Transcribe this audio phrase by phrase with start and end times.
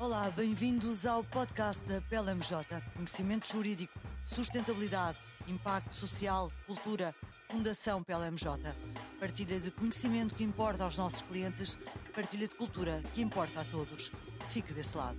[0.00, 2.80] Olá, bem-vindos ao podcast da PLMJ.
[2.94, 3.92] Conhecimento jurídico,
[4.24, 7.14] sustentabilidade, impacto social, cultura,
[7.50, 8.74] Fundação PLMJ.
[9.20, 11.76] Partilha de conhecimento que importa aos nossos clientes,
[12.14, 14.10] partilha de cultura que importa a todos.
[14.48, 15.18] Fique desse lado.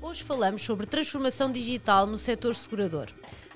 [0.00, 3.08] Hoje falamos sobre transformação digital no setor segurador.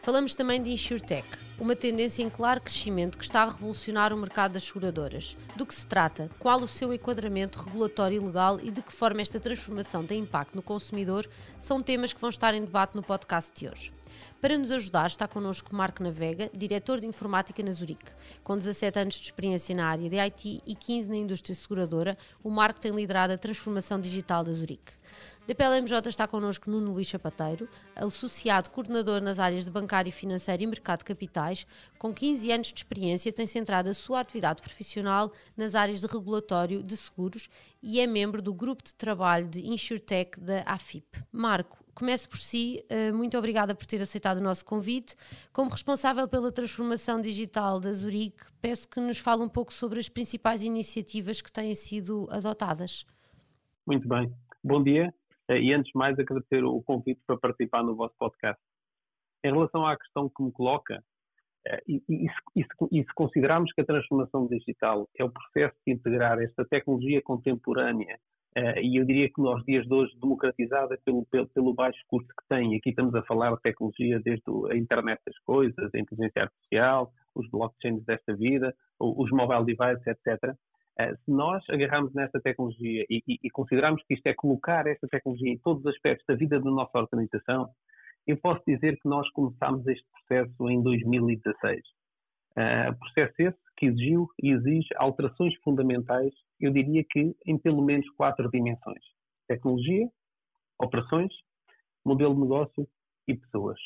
[0.03, 1.27] Falamos também de InsurTech,
[1.59, 5.37] uma tendência em claro crescimento que está a revolucionar o mercado das seguradoras.
[5.57, 9.21] Do que se trata, qual o seu enquadramento regulatório e legal e de que forma
[9.21, 11.29] esta transformação tem impacto no consumidor
[11.59, 13.93] são temas que vão estar em debate no podcast de hoje.
[14.41, 18.13] Para nos ajudar está connosco Marco Navega, diretor de informática na Zurique.
[18.45, 22.51] Com 17 anos de experiência na área de IT e 15 na indústria seguradora, o
[22.51, 24.93] Marco tem liderado a transformação digital da Zurique.
[25.49, 27.67] Da PLMJ está connosco Nuno Luís Chapateiro,
[27.97, 31.67] associado coordenador nas áreas de bancário, financeiro e mercado de capitais.
[31.99, 36.83] Com 15 anos de experiência, tem centrado a sua atividade profissional nas áreas de regulatório
[36.83, 37.49] de seguros
[37.83, 41.25] e é membro do grupo de trabalho de InsurTech da AFIP.
[41.33, 42.85] Marco, comece por si.
[42.87, 45.17] Eh, muito obrigada por ter aceitado o nosso convite.
[45.51, 50.11] Como responsável pela transformação digital da Zurique, peço que nos fale um pouco sobre as
[50.11, 53.07] principais iniciativas que têm sido adotadas.
[53.87, 54.31] Muito bem.
[54.63, 55.11] Bom dia
[55.57, 58.61] e antes de mais agradecer o convite para participar no vosso podcast.
[59.45, 61.03] Em relação à questão que me coloca,
[61.67, 65.93] eh, e, e, e, e, se considerarmos que a transformação digital é o processo de
[65.93, 68.19] integrar esta tecnologia contemporânea,
[68.57, 72.29] eh, e eu diria que nos dias de hoje democratizada pelo, pelo, pelo, baixo custo
[72.29, 76.43] que tem, aqui estamos a falar de tecnologia desde a internet das coisas, a inteligência
[76.43, 80.55] artificial, os blockchains desta vida, os mobile devices, etc., eh,
[81.07, 85.53] se nós agarramos nesta tecnologia e, e, e, considerarmos que isto é colocar esta tecnologia
[85.53, 87.71] em todos os aspectos da vida da nossa organização,
[88.27, 91.79] eu posso dizer que nós começámos este processo em 2016.
[91.79, 97.83] Uh, eh, processo esse que exigiu e exige alterações fundamentais, eu diria que em pelo
[97.83, 99.03] menos quatro dimensões:
[99.47, 100.09] tecnologia,
[100.83, 101.33] operações,
[102.05, 102.89] modelo de negócio
[103.29, 103.79] e pessoas.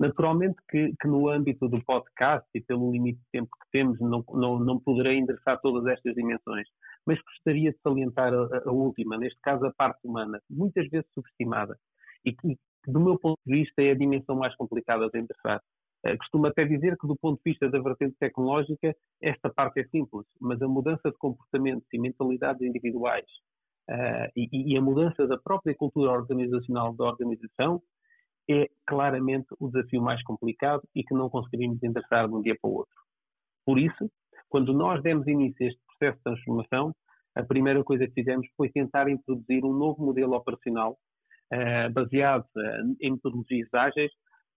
[0.00, 4.24] Naturalmente que, que, no âmbito do podcast e pelo limite de tempo que temos não,
[4.32, 6.66] não, não poderei endereçar todas estas dimensões,
[7.04, 11.76] mas gostaria de salientar a, a, última, neste caso a parte humana, muitas vezes subestimada
[12.24, 12.56] e que,
[12.86, 15.60] do meu ponto de vista, é a dimensão mais complicada de endereçar.
[16.06, 19.84] Uh, costumo até dizer que, do ponto de vista da vertente tecnológica, esta parte é
[19.88, 23.26] simples, mas a mudança de comportamentos e mentalidades individuais
[23.90, 27.82] uh, e, e, a mudança da própria cultura organizacional da organização
[28.52, 32.70] é claramente o desafio mais complicado e que não conseguimos endereçar de um dia para
[32.70, 32.94] o outro.
[33.64, 34.10] Por isso,
[34.48, 36.94] quando nós demos início a este processo de transformação,
[37.36, 40.98] a primeira coisa que fizemos foi tentar introduzir um novo modelo operacional
[41.52, 44.10] uh, baseado uh, em metodologias ágeis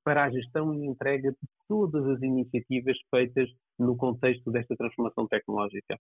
[0.04, 1.38] para a gestão e entrega de
[1.68, 3.50] todas as iniciativas feitas
[3.80, 5.96] no contexto desta transformação tecnológica.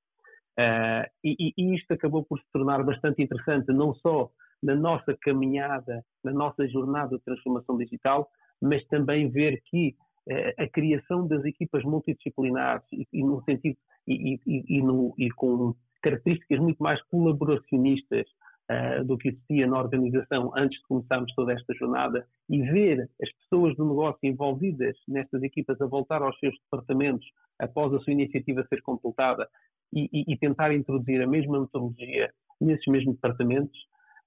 [0.59, 4.29] Uh, e, e, isto acabou por se tornar bastante interessante, não só
[4.63, 8.29] na nossa caminhada, na nossa jornada de transformação digital,
[8.61, 9.93] mas também ver que
[10.29, 15.75] eh, a criação das equipas multidisciplinares e, e no sentido e, e, no, e, com
[16.01, 18.25] características muito mais colaboracionistas
[18.69, 23.31] uh, do que existia na organização antes de começarmos toda esta jornada e ver as
[23.31, 27.25] pessoas do negócio envolvidas nestas equipas a voltar aos seus departamentos
[27.59, 29.47] após a sua iniciativa ser completada
[29.93, 33.77] e, tentar introduzir a mesma metodologia nesses mesmos departamentos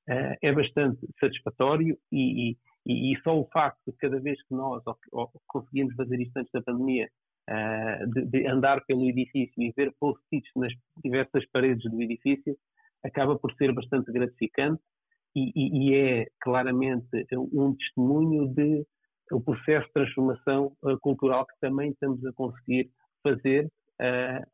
[0.08, 2.56] é bastante satisfatório e,
[2.86, 4.82] e, e, só o facto de cada vez que nós
[5.46, 7.08] conseguimos fazer isto antes da pandemia,
[7.50, 10.72] uh, de, de, andar pelo edifício e ver post-its nas
[11.02, 12.56] diversas paredes do edifício,
[13.04, 14.80] acaba por ser bastante gratificante
[15.34, 18.86] e, e é claramente um testemunho de
[19.32, 22.90] o processo de transformação uh, cultural que também estamos a conseguir
[23.22, 23.66] fazer
[24.00, 24.46] uh,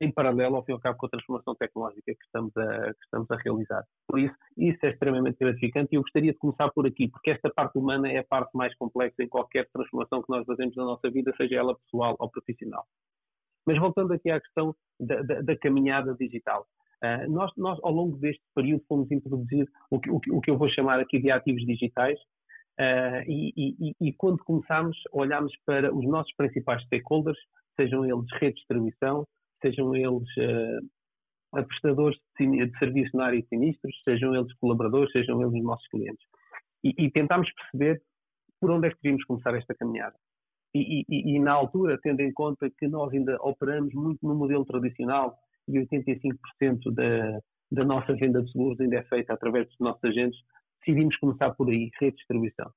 [0.00, 3.04] em paralelo, ao fim e ao cabo, com a transformação tecnológica que estamos a, que
[3.04, 3.84] estamos a realizar.
[4.08, 7.50] Por isso, isso é extremamente gratificante e eu gostaria de começar por aqui, porque esta
[7.50, 11.10] parte humana é a parte mais complexa em qualquer transformação que nós fazemos na nossa
[11.10, 12.84] vida, seja ela pessoal ou profissional.
[13.66, 16.66] Mas voltando aqui à questão da, da, da caminhada digital.
[17.02, 20.50] Uh, nós, nós, ao longo deste período, fomos introduzir o que, o que, o que
[20.50, 22.18] eu vou chamar aqui de ativos digitais,
[22.78, 27.38] uh, e, e, e, quando começámos, olhámos para os nossos principais stakeholders,
[27.74, 29.26] sejam eles rede de distribuição,
[29.60, 35.40] sejam eles uh, prestadores de, de serviços na área de sinistros, sejam eles colaboradores, sejam
[35.40, 36.24] eles os nossos clientes.
[36.84, 38.02] E, e tentámos perceber
[38.60, 40.16] por onde é que devíamos começar esta caminhada.
[40.74, 44.64] E, e, e, na altura, tendo em conta que nós ainda operamos muito no modelo
[44.64, 45.36] tradicional
[45.66, 47.40] e 85% da,
[47.72, 50.38] da nossa venda de seguros ainda é feita através dos nossos agentes,
[50.78, 52.70] decidimos começar por aí, rede de distribuição.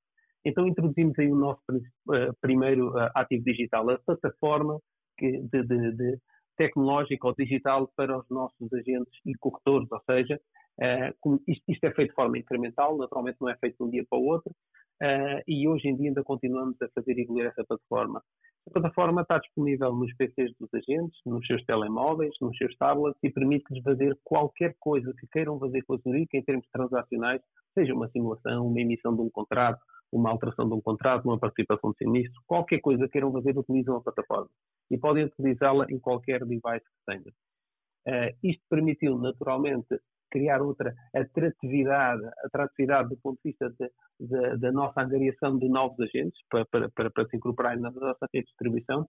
[0.44, 4.78] Então introduzimos aí o nosso uh, primeiro uh, ativo digital, a plataforma
[5.16, 6.18] que, de, de, de,
[6.56, 10.40] tecnológica ou digital para os nossos agentes e corretores, ou seja,
[10.80, 14.18] uh, isto, é feito de forma incremental, naturalmente não é feito de um dia para
[14.18, 18.22] o outro, uh, e hoje em dia ainda continuamos a fazer evoluir essa plataforma.
[18.66, 23.30] A plataforma está disponível nos PCs dos agentes, nos seus telemóveis, nos seus tablets e
[23.30, 27.42] permite-lhes fazer qualquer coisa que queiram fazer com a Zurique em termos transacionais,
[27.74, 29.80] seja uma simulação, uma emissão de um contrato,
[30.16, 33.96] uma alteração de um contrato, uma participação de sinistro, qualquer coisa que queiram fazer, utilizam
[33.96, 34.48] a plataforma.
[34.90, 37.32] E podem utilizá-la em qualquer device que tenham.
[38.06, 39.98] Uh, isto permitiu, naturalmente,
[40.30, 43.72] criar outra atratividade, atratividade do ponto de vista
[44.58, 48.44] da nossa angariação de novos agentes para, para, para, para se incorporarem na nossa rede
[48.44, 49.08] de distribuição,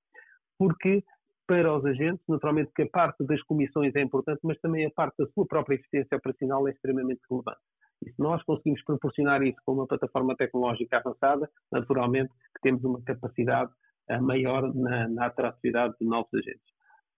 [0.58, 1.04] porque
[1.48, 5.16] para os agentes, naturalmente que a parte das comissões é importante, mas também a parte
[5.18, 7.60] da sua própria eficiência operacional é extremamente relevante.
[8.04, 13.02] E se nós conseguimos proporcionar isso com uma plataforma tecnológica avançada, naturalmente que temos uma
[13.02, 13.72] capacidade
[14.10, 16.66] uh, maior na, na atratividade de novos agentes.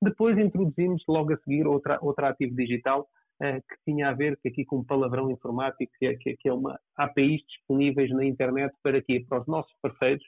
[0.02, 3.02] Depois introduzimos logo a seguir outra, outra ativo digital
[3.42, 6.54] uh, que tinha a ver que aqui com um palavrão informático, que é, que é
[6.54, 9.26] uma APIs disponíveis na internet para quê?
[9.28, 10.24] Para os nossos parceiros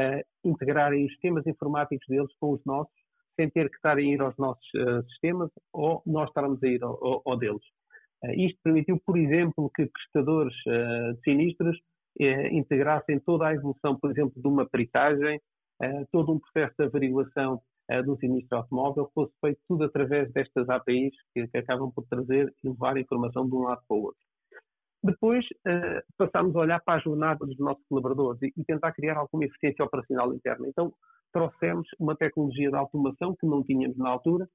[0.00, 2.94] uh, integrarem os sistemas informáticos deles com os nossos,
[3.36, 4.66] sem ter que estar a ir aos nossos
[5.08, 7.62] sistemas ou nós estarmos a ir ao, ao, ao deles.
[8.24, 11.78] Eh, isto permitiu, por exemplo, que prestadores eh, de sinistros
[12.20, 15.40] eh, integrassem toda a evolução, por exemplo, de uma peritagem,
[16.12, 17.60] todo um processo de averiguação
[18.06, 22.96] um sinistro automóvel, fosse feito tudo através destas APIs que, acabam por trazer e levar
[22.96, 24.20] informação de um lado para o outro.
[25.02, 25.44] Depois
[26.16, 30.32] passámos a olhar para a jornada dos nossos colaboradores e, tentar criar alguma eficiência operacional
[30.32, 30.68] interna.
[30.68, 30.92] Então
[31.32, 34.48] trouxemos uma tecnologia de automação que não tínhamos na altura,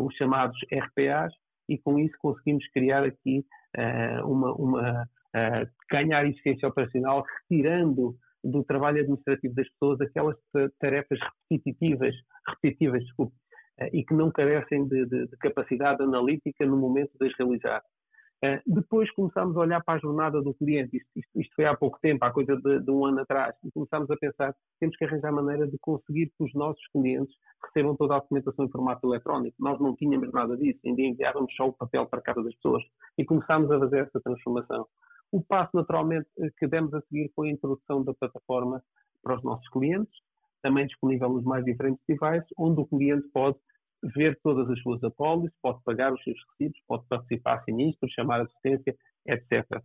[0.00, 1.32] os chamados RPAs,
[1.68, 3.44] e com isso conseguimos criar aqui
[3.76, 8.14] uh, uma, uma uh, ganhar eficiência operacional, retirando
[8.44, 10.36] do trabalho administrativo das pessoas aquelas
[10.80, 11.18] tarefas
[11.50, 12.14] repetitivas,
[12.48, 13.34] repetitivas desculpe,
[13.80, 17.82] uh, e que não carecem de, de, de, capacidade analítica no momento de as realizar.
[18.44, 21.76] Uh, depois começámos a olhar para a jornada do cliente, isto, isto, isto foi há
[21.76, 25.04] pouco tempo, há coisa de, de, um ano atrás, e começámos a pensar temos que
[25.04, 27.32] arranjar maneira de conseguir que os nossos clientes
[27.64, 29.56] recebam toda a documentação em formato eletrónico.
[29.60, 32.82] Nós não tínhamos nada disso, ainda enviávamos só o papel para casa das pessoas
[33.16, 34.88] e começámos a fazer essa transformação.
[35.30, 36.28] O passo, naturalmente,
[36.58, 38.82] que demos a seguir foi a introdução da plataforma
[39.22, 40.12] para os nossos clientes,
[40.62, 43.56] também disponível nos mais diferentes devices, onde o cliente pode
[44.02, 48.40] ver todas as suas apólices, pode pagar os seus recibos, pode participar a sinistros, chamar
[48.40, 48.94] assistência,
[49.26, 49.82] etc.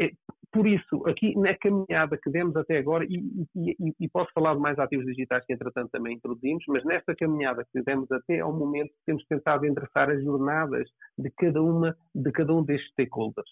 [0.00, 0.10] É,
[0.52, 4.60] por isso, aqui na caminhada que demos até agora, e, e, e, posso falar de
[4.60, 8.92] mais ativos digitais que entretanto também introduzimos, mas nesta caminhada que demos até ao momento,
[9.04, 10.88] temos tentado endereçar as jornadas
[11.18, 13.50] de cada, uma, de cada um destes stakeholders.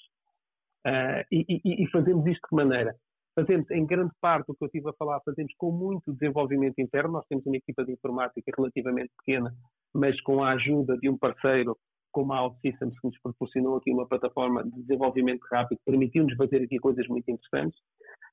[0.86, 2.94] Uh, e, fazemos isto de maneira?
[3.34, 7.14] Fazemos, em grande parte, o que eu estive a falar, fazemos com muito desenvolvimento interno.
[7.14, 9.52] Nós temos uma equipa de informática relativamente pequena,
[9.94, 11.76] mas com a ajuda de um parceiro
[12.14, 16.78] como a OutSystems, que nos proporcionou aqui uma plataforma de desenvolvimento rápido, permitiu-nos fazer aqui
[16.78, 17.78] coisas muito interessantes,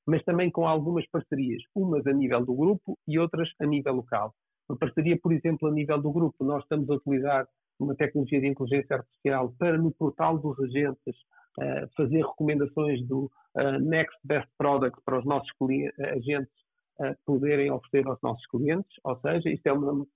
[0.06, 4.32] mas também com algumas parcerias, umas a nível do grupo e outras a nível local.
[4.68, 7.46] Uma parceria, por exemplo, a nível do grupo, nós estamos a utilizar
[7.78, 11.16] uma tecnologia de inteligência artificial para, no portal dos agentes,
[11.58, 15.50] uh, fazer recomendações do uh, Next Best Product para os nossos
[15.98, 16.61] agentes uh,
[17.24, 20.06] poderem oferecer aos nossos clientes, ou seja, isto é uma,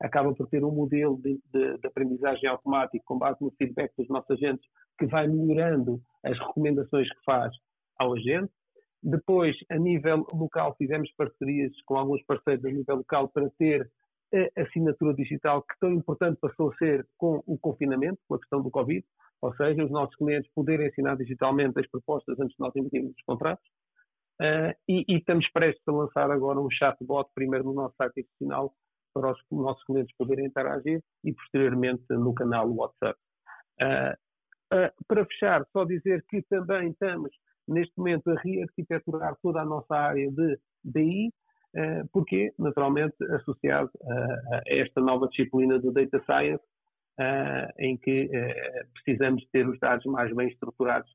[0.00, 4.08] acaba por ter um modelo de, de, de, aprendizagem automático com base no feedback dos
[4.08, 4.68] nossos agentes
[4.98, 7.52] que vai melhorando as recomendações que faz
[7.98, 8.52] ao agente.
[9.02, 13.90] Depois, a nível local, fizemos parcerias com alguns parceiros a nível local para ter
[14.34, 18.62] a assinatura digital que tão importante passou a ser com o confinamento, com a questão
[18.62, 19.04] do Covid,
[19.40, 23.22] ou seja, os nossos clientes poderem assinar digitalmente as propostas antes de nós emitirmos os
[23.24, 23.64] contratos.
[24.40, 28.74] Uh, e, e, estamos prestes a lançar agora um chatbot, primeiro no nosso site institucional,
[29.14, 33.18] para os nossos clientes poderem interagir e posteriormente no canal WhatsApp.
[33.80, 34.12] Uh,
[34.74, 37.30] uh, para fechar, só dizer que também estamos
[37.66, 41.30] neste momento a rearquiteturar toda a nossa área de
[41.76, 46.62] uh, porque naturalmente associado a esta nova disciplina do Data Science,
[47.78, 48.28] em que
[48.92, 51.10] precisamos ter os dados mais bem estruturados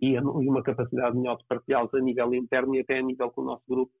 [0.00, 3.44] e uma capacidade melhor de partilhá-los a nível interno e até a nível com o
[3.44, 3.92] nosso grupo,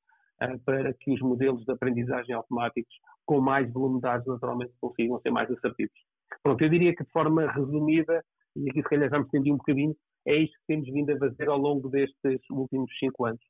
[0.64, 5.30] para que os modelos de aprendizagem automáticos com mais volume de dados naturalmente consigam ser
[5.30, 5.94] mais assertivos.
[6.42, 8.22] Pronto, eu diria que de forma resumida,
[8.56, 9.96] e aqui se calhar já me estendi um bocadinho,
[10.26, 13.40] é isto que temos vindo a fazer ao longo destes últimos cinco anos.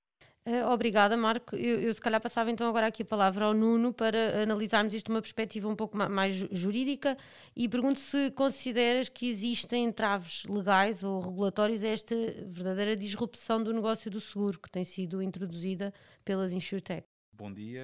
[0.47, 1.57] Uh, obrigada, Marco.
[1.57, 5.07] Eu, eu, se calhar passava então agora aqui a palavra ao Nuno para analisarmos isto
[5.07, 7.17] de uma perspectiva um pouco mais jurídica
[7.57, 12.15] e pergunto se consideras que existem entraves legais ou regulatórios a esta
[12.47, 17.07] verdadeira disrupção do negócio do seguro que tem sido introduzida pelas InsurTech.
[17.33, 17.83] Bom dia.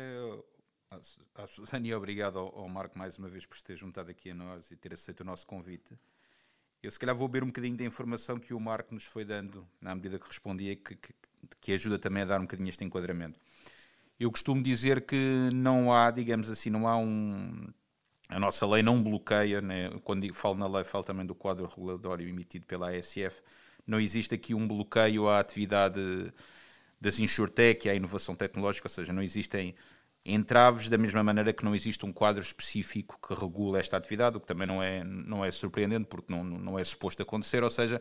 [1.37, 4.33] a Susana e obrigado ao, ao, Marco mais uma vez por se ter juntado aqui
[4.33, 5.99] a nós e ter aceito o nosso convite.
[6.83, 9.67] Eu se calhar vou ver um bocadinho da informação que o Marco nos foi dando
[9.83, 11.15] na medida que respondia, que, que,
[11.61, 13.39] que ajuda também a dar um bocadinho este enquadramento.
[14.19, 17.69] Eu costumo dizer que não há, digamos assim, não há um.
[18.29, 19.91] A nossa lei não bloqueia, né?
[20.05, 23.43] quando falo na lei, falo também do quadro regulatório emitido pela ASF,
[23.87, 26.01] não existe aqui um bloqueio à atividade
[27.01, 29.75] das insurtech à inovação tecnológica, ou seja, não existem
[30.25, 34.41] entraves da mesma maneira que não existe um quadro específico que regula esta atividade, o
[34.41, 38.01] que também não é, não é surpreendente porque não, não é suposto acontecer, ou seja,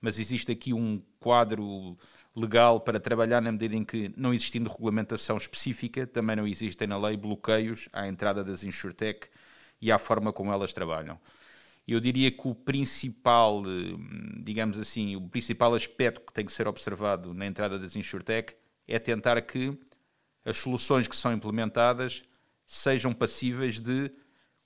[0.00, 1.96] mas existe aqui um quadro
[2.34, 6.98] legal para trabalhar na medida em que, não existindo regulamentação específica, também não existem na
[6.98, 9.28] lei bloqueios à entrada das insurtech
[9.80, 11.18] e à forma como elas trabalham.
[11.86, 13.96] Eu diria que o principal, eh,
[14.42, 18.54] digamos assim, o principal aspecto que tem que ser observado na entrada das insurtech
[18.86, 19.76] é tentar que
[20.44, 22.22] as soluções que são implementadas
[22.66, 24.10] sejam passíveis de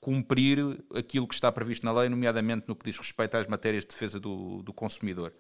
[0.01, 0.59] cumprir
[0.95, 4.21] aquilo que está previsto na lei, nomeadamente no que diz respeito às matérias de defesa
[4.21, 5.33] do, do consumidor.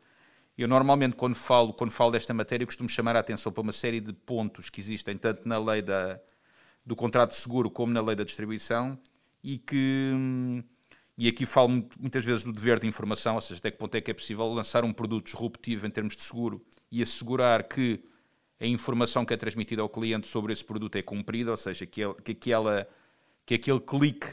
[0.56, 4.00] Eu normalmente, quando falo, quando falo desta matéria, costumo chamar a atenção para uma série
[4.00, 6.18] de pontos que existem tanto na lei da,
[6.86, 8.98] do contrato de seguro como na lei da distribuição
[9.42, 10.64] e que
[11.16, 14.00] e aqui falo muitas vezes do dever de informação, ou seja, até que ponto é
[14.00, 18.02] que é possível lançar um produto disruptivo em termos de seguro e assegurar que
[18.60, 22.02] a informação que é transmitida ao cliente sobre esse produto é cumprida, ou seja, que,
[22.02, 22.88] ele, que, aquela,
[23.44, 24.26] que aquele clique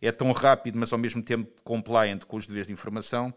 [0.00, 3.32] é tão rápido, mas ao mesmo tempo compliant com os deveres de informação.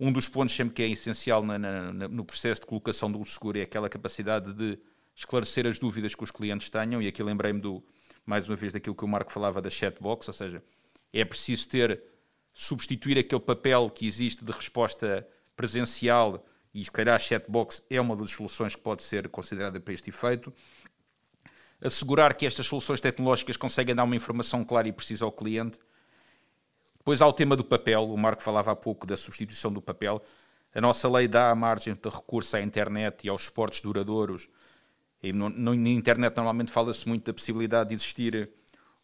[0.00, 3.58] Um dos pontos sempre que é essencial na, na, no processo de colocação do seguro
[3.58, 4.78] é aquela capacidade de
[5.14, 7.84] esclarecer as dúvidas que os clientes tenham, e aqui lembrei-me do,
[8.24, 10.62] mais uma vez daquilo que o Marco falava da chatbox, ou seja,
[11.12, 12.02] é preciso ter,
[12.54, 16.44] substituir aquele papel que existe de resposta presencial
[16.74, 20.10] e se calhar a chatbox é uma das soluções que pode ser considerada para este
[20.10, 20.52] efeito.
[21.80, 25.78] Assegurar que estas soluções tecnológicas conseguem dar uma informação clara e precisa ao cliente.
[26.96, 30.22] Depois há o tema do papel, o Marco falava há pouco da substituição do papel.
[30.74, 34.48] A nossa lei dá a margem de recurso à internet e aos suportes duradouros.
[35.22, 38.50] E no, no, na internet normalmente fala-se muito da possibilidade de existir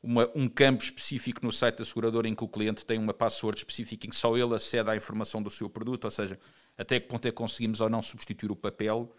[0.03, 3.59] uma, um campo específico no site da seguradora em que o cliente tem uma password
[3.59, 6.39] específica em que só ele acede à informação do seu produto, ou seja,
[6.79, 9.15] até que ponto é que conseguimos ou não substituir o papel.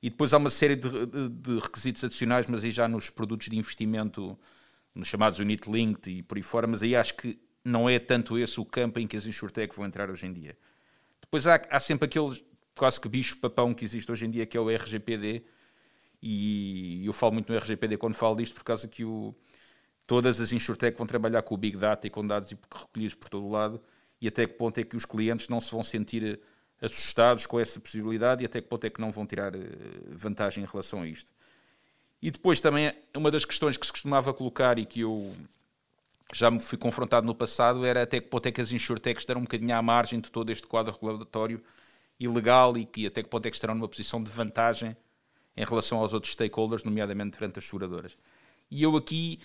[0.00, 3.48] E depois há uma série de, de, de requisitos adicionais, mas aí já nos produtos
[3.48, 4.38] de investimento,
[4.94, 8.38] nos chamados Unit Linked e por aí fora, mas aí acho que não é tanto
[8.38, 10.56] esse o campo em que as insurtech vão entrar hoje em dia.
[11.20, 12.44] Depois há, há sempre aquele
[12.76, 15.42] quase que bicho-papão que existe hoje em dia, que é o RGPD,
[16.22, 19.34] e eu falo muito no RGPD quando falo disto, por causa que o,
[20.06, 23.44] todas as insurtech vão trabalhar com o Big Data e com dados recolhidos por todo
[23.44, 23.82] o lado,
[24.20, 26.40] e até que ponto é que os clientes não se vão sentir
[26.80, 29.60] assustados com essa possibilidade e até que ponto é que não vão tirar eh,
[30.10, 31.30] vantagem em relação a isto.
[32.20, 35.34] E depois também uma das questões que se costumava colocar e que eu
[36.34, 39.40] já me fui confrontado no passado era até que ponto é que as insurtechs estarão
[39.40, 41.62] um bocadinho à margem de todo este quadro regulatório
[42.18, 44.96] ilegal e que até que ponto é que estarão numa posição de vantagem
[45.56, 48.16] em relação aos outros stakeholders, nomeadamente frente às seguradoras.
[48.70, 49.40] E eu aqui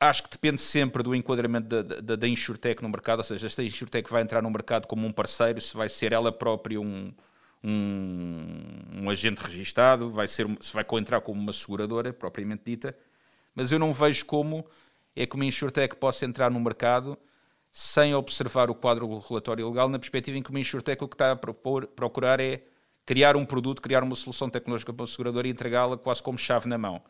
[0.00, 3.62] acho que depende sempre do enquadramento da, da, da InsurTech no mercado, ou seja, esta
[3.62, 7.12] InsurTech vai entrar no mercado como um parceiro, se vai ser ela própria um,
[7.62, 12.96] um, um agente registado, vai ser, se vai entrar como uma seguradora, propriamente dita,
[13.54, 14.64] mas eu não vejo como
[15.14, 17.18] é que uma InsurTech possa entrar no mercado
[17.70, 21.32] sem observar o quadro relatório legal, na perspectiva em que uma InsurTech o que está
[21.32, 22.62] a propor, procurar é
[23.04, 26.68] criar um produto, criar uma solução tecnológica para a seguradora e entregá-la quase como chave
[26.68, 27.02] na mão.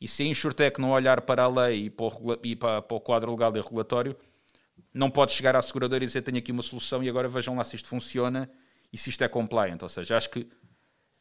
[0.00, 2.96] E se a Insurtech não olhar para a lei e para o, e para, para
[2.96, 4.16] o quadro legal e regulatório,
[4.94, 7.64] não pode chegar à seguradora e dizer tenho aqui uma solução e agora vejam lá
[7.64, 8.50] se isto funciona
[8.92, 9.82] e se isto é compliant.
[9.82, 10.48] Ou seja, acho que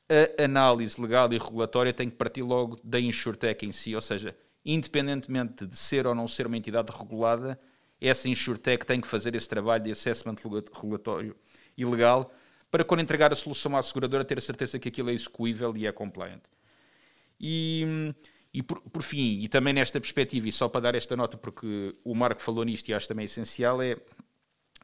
[0.09, 4.35] a análise legal e regulatória tem que partir logo da Insurtech em si, ou seja,
[4.63, 7.59] independentemente de ser ou não ser uma entidade regulada,
[7.99, 10.35] essa Insurtech tem que fazer esse trabalho de assessment
[10.73, 11.35] regulatório
[11.75, 12.31] e legal
[12.69, 15.87] para quando entregar a solução à seguradora ter a certeza que aquilo é execuível e
[15.87, 16.41] é compliant.
[17.39, 18.13] E hum,
[18.53, 21.95] e por, por, fim, e também nesta perspectiva, e só para dar esta nota, porque
[22.03, 23.97] o Marco falou nisto e acho também essencial, é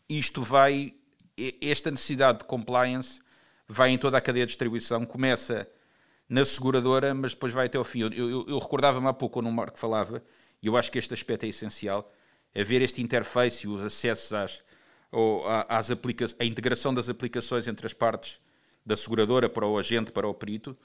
[0.08, 0.94] isto vai,
[1.62, 3.22] esta necessidade de compliance
[3.68, 5.68] vai em toda a cadeia de distribuição, começa
[6.28, 8.02] na seguradora, mas depois vai até ao fim.
[8.02, 10.24] Eu, eu, eu recordava-me há pouco quando o Marco falava,
[10.62, 12.12] e eu acho que este aspecto é essencial,
[12.54, 14.64] é ver este interface e os acessos às,
[15.12, 18.40] ou às aplicações, a integração das aplicações entre as partes
[18.86, 20.78] da seguradora para o agente, para o perito,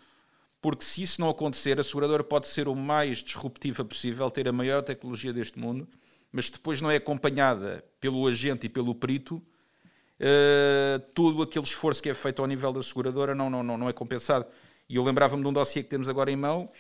[0.60, 4.52] porque se isso não acontecer, a seguradora pode ser o mais disruptiva possível, ter a
[4.52, 5.88] maior tecnologia deste mundo,
[6.32, 12.10] mas depois não é acompanhada pelo agente e pelo perito, uh, todo aquele esforço que
[12.10, 14.46] é feito ao nível da seguradora não, não, não, não é compensado.
[14.88, 16.70] E eu lembrava-me de um dossiê que temos agora em mãos,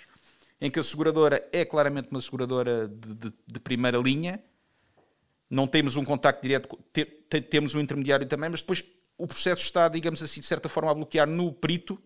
[0.60, 4.42] em que a seguradora é claramente uma seguradora de, de, de primeira linha,
[5.48, 8.84] não temos um contacto direto, te, te, temos um intermediário também, mas depois
[9.16, 12.00] o processo está, digamos assim, de certa forma a bloquear no perito,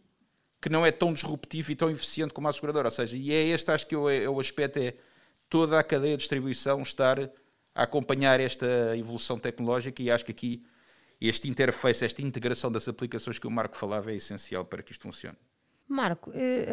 [0.62, 2.86] que não é tão disruptivo e tão eficiente como a seguradora.
[2.86, 4.94] Ou seja, e é este, acho que é, é o aspecto, é
[5.50, 7.18] toda a cadeia de distribuição estar
[7.74, 10.64] a acompanhar esta evolução tecnológica e acho que aqui
[11.20, 15.02] este interface, esta integração das aplicações que o Marco falava é essencial para que isto
[15.02, 15.36] funcione.
[15.92, 16.66] Marco, eh,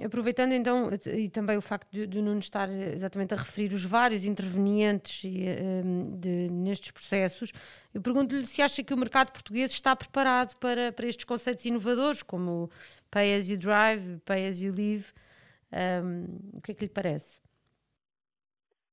[0.00, 3.84] eh, aproveitando então e também o facto de, de Nuno estar exatamente a referir os
[3.84, 5.82] vários intervenientes eh,
[6.18, 7.52] de, nestes processos,
[7.94, 12.22] eu pergunto-lhe se acha que o mercado português está preparado para, para estes conceitos inovadores,
[12.22, 12.70] como
[13.10, 15.06] Pay as you drive, Pay as you live.
[15.72, 17.40] Um, o que é que lhe parece?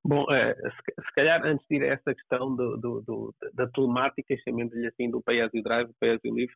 [0.03, 4.85] Bom, se, calhar antes de ir a essa questão do, do, do, da telemática, chamemos-lhe
[4.85, 6.53] assim, do Pay as you drive, Pay as you live,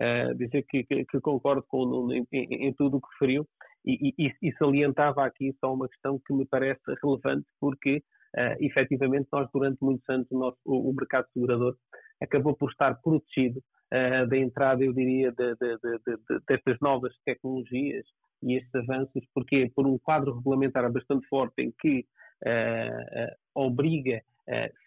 [0.00, 3.08] uh, dizer que, que, que, concordo com o Nuno em, em, em, tudo o que
[3.12, 3.46] referiu.
[3.84, 8.02] E, e, e, salientava aqui só uma questão que me parece relevante porque
[8.36, 11.76] uh, efetivamente nós durante muitos anos o, nosso, o, o mercado segurador
[12.20, 13.62] acabou por estar protegido
[13.92, 18.04] uh, da entrada, eu diria, de, de, de, destas novas tecnologias
[18.42, 22.04] e estes avanços, porque por um quadro regulamentar bastante forte em que
[22.44, 24.20] uh, obriga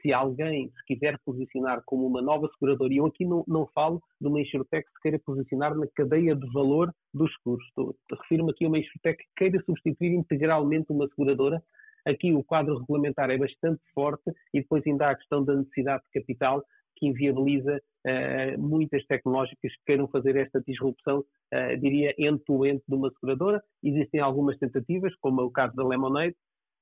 [0.02, 4.02] se alguém se quiser posicionar como uma nova seguradora, e eu aqui não, não falo
[4.20, 7.66] de uma insurtech que se queira posicionar na cadeia de valor dos seguros.
[8.12, 11.62] Refiro-me aqui a uma insurtech que queira substituir integralmente uma seguradora.
[12.06, 16.04] Aqui o quadro regulamentar é bastante forte e depois ainda há a questão da necessidade
[16.06, 16.64] de capital
[16.96, 23.10] que inviabiliza uh, muitas tecnológicas que queiram fazer esta disrupção, uh, diria, end-to-end de uma
[23.12, 23.62] seguradora.
[23.84, 26.36] Existem algumas tentativas, como é o caso da Lemonade,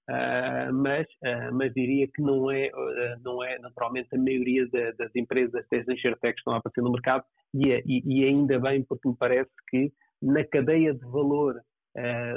[0.09, 4.91] Uh, mas, uh, mas diria que não é, uh, não é naturalmente a maioria de,
[4.93, 7.23] das empresas, das insurtechs que estão a aparecer no mercado,
[7.53, 11.61] e, é, e, e, ainda bem, porque me parece que na cadeia de valor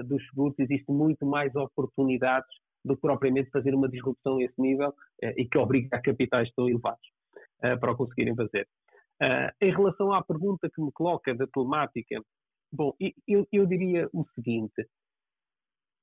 [0.06, 2.48] dos seguros existem muito mais oportunidades
[2.84, 4.92] do que propriamente fazer uma disrupção a esse nível
[5.36, 7.06] e que obriga a capitais tão elevados
[7.60, 8.66] para o conseguirem fazer.
[9.60, 12.20] em relação à pergunta que me coloca da telemática,
[12.72, 12.94] bom,
[13.28, 14.86] eu, eu diria o seguinte,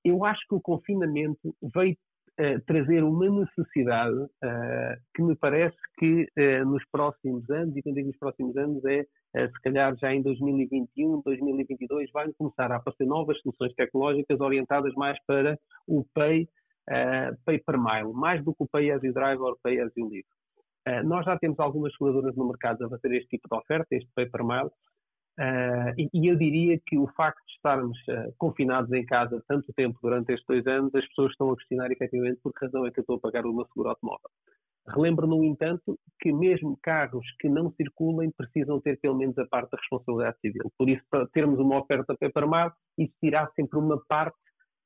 [0.04, 1.96] eu acho que o confinamento veio
[2.40, 7.96] uh, trazer uma necessidade uh, que me parece que uh, nos próximos anos, e quando
[7.96, 13.06] digo nos próximos anos é se calhar já em 2021, 2022, vão começar a aparecer
[13.06, 15.56] novas soluções tecnológicas orientadas mais para
[15.88, 16.50] o Pay,
[17.46, 20.10] pay per Mile, mais do que o Pay as you drive ou Pay as you
[20.10, 21.06] live.
[21.08, 24.32] nós já temos algumas seguradoras no mercado a fazer este tipo de oferta, este Pay
[24.32, 24.72] per Mile,
[25.38, 29.72] Uh, e, e, eu diria que o facto de estarmos uh, confinados em casa tanto
[29.74, 32.92] tempo durante estes dois anos, as pessoas estão a questionar efetivamente por que razão é
[32.92, 34.30] que eu estou a pagar o meu seguro automóvel.
[34.88, 39.72] Relembro, no entanto, que mesmo carros que não circulem precisam ter pelo menos a parte
[39.72, 40.72] da responsabilidade civil.
[40.78, 44.38] Por isso, para termos uma oferta para mar, existirá sempre uma parte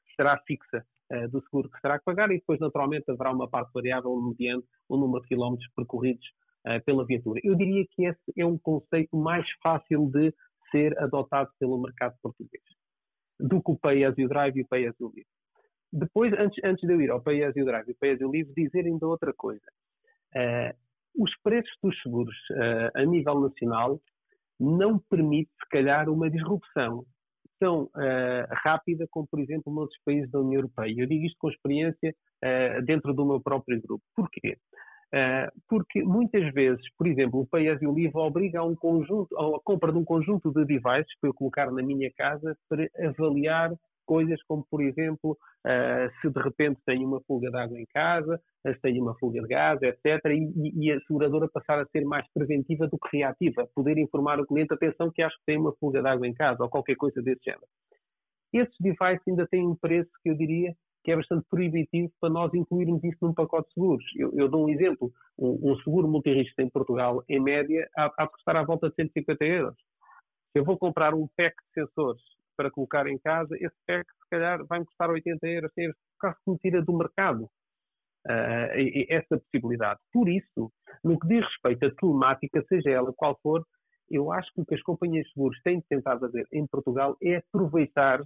[0.06, 3.50] que será fixa uh, do seguro que será que pagar e depois, naturalmente, haverá uma
[3.50, 6.26] parte variável mediante o número de quilómetros percorridos
[6.68, 7.40] uh, pela viatura.
[7.44, 10.34] Eu diria que esse é um conceito mais fácil de
[10.72, 12.64] ser adotado pelo mercado português
[13.40, 15.28] do que o Pay As You Drive e o Pay As You Live.
[15.92, 18.22] Depois, antes, antes de eu ir ao Pay As You Drive e o Pay As
[18.22, 19.66] You Live, dizer ainda outra coisa.
[20.36, 24.02] Uh, os preços dos seguros uh, a nível nacional
[24.60, 27.06] não permite, se calhar, uma disrupção
[27.60, 30.96] tão uh, rápida como, por exemplo, noutros países da União Europeia.
[30.98, 32.16] Eu digo isto com experiência
[32.86, 34.04] dentro do meu próprio grupo.
[34.14, 34.58] Porquê?
[35.16, 39.38] Eh, porque muitas vezes, por exemplo, o Pay As You Live obriga a um conjunto,
[39.38, 43.72] a compra de um conjunto de devices para eu colocar na minha casa para avaliar
[44.08, 48.42] coisas como, por exemplo, uh, se de repente tenho uma fuga de água em casa,
[48.66, 50.26] se tenho uma fuga de gás, etc.
[50.26, 54.48] E, e, a seguradora passar a ser mais preventiva do que reativa, poder informar o
[54.48, 57.22] cliente, atenção que acho que tem uma fuga de água em casa ou qualquer coisa
[57.22, 57.68] desse género.
[58.52, 62.54] Esses devices ainda têm um preço que eu diria que é bastante proibitivo para nós
[62.54, 64.06] incluirmos isso num pacote de seguros.
[64.16, 65.12] Eu, eu dou um exemplo.
[65.38, 69.44] Um, um seguro multirrisco em Portugal, em média, há, de custar à volta de 150
[69.44, 69.76] euros.
[70.52, 72.22] Se eu vou comprar um pack de sensores
[72.56, 76.38] para colocar em casa, esse pack, se calhar, vai-me custar 80 euros, 100 euros, quase
[76.44, 77.50] que me tira do mercado.
[78.26, 78.72] Uh,
[79.10, 80.00] essa possibilidade.
[80.14, 80.72] Por isso,
[81.04, 83.66] no que diz respeito à telemática, seja ela qual for,
[84.10, 87.38] eu acho que o que as companhias de seguros têm tentado fazer em Portugal é
[87.38, 88.22] aproveitar,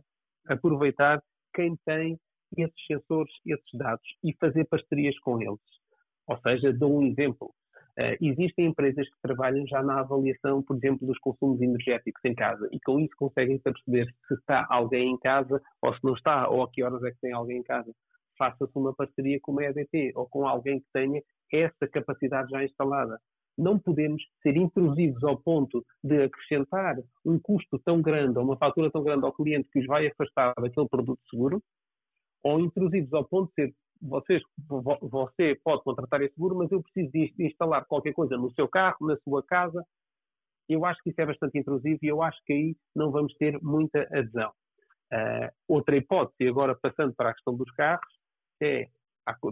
[0.48, 1.20] aproveitar
[1.52, 2.20] quem tem
[2.55, 5.60] esses sensores, esses dados e fazer parcerias com eles.
[6.27, 7.53] Ou seja, dou um exemplo.
[7.97, 12.69] Uh, existem empresas que trabalham já na avaliação, por exemplo, dos consumos energéticos em casa
[12.71, 16.62] e com isso conseguem perceber se está alguém em casa ou se não está, ou
[16.62, 17.91] a que horas é que tem alguém em casa.
[18.38, 23.19] Faça-se uma parceria com uma EDT ou com alguém que tenha essa capacidade já instalada.
[23.57, 28.91] Não podemos ser intrusivos ao ponto de acrescentar um custo tão grande ou uma fatura
[28.91, 31.63] tão grande ao cliente que os vai afastar daquele produto seguro
[32.43, 34.41] ou intrusivos ao ponto de ser vocês,
[35.02, 39.08] você pode contratar esse seguro, mas eu preciso de instalar qualquer coisa no seu carro,
[39.08, 39.84] na sua casa.
[40.69, 43.60] Eu acho que isso é bastante intrusivo e eu acho que aí não vamos ter
[43.62, 44.52] muita adesão.
[45.12, 48.06] Uh, outra hipótese, agora passando para a questão dos carros,
[48.62, 48.88] é,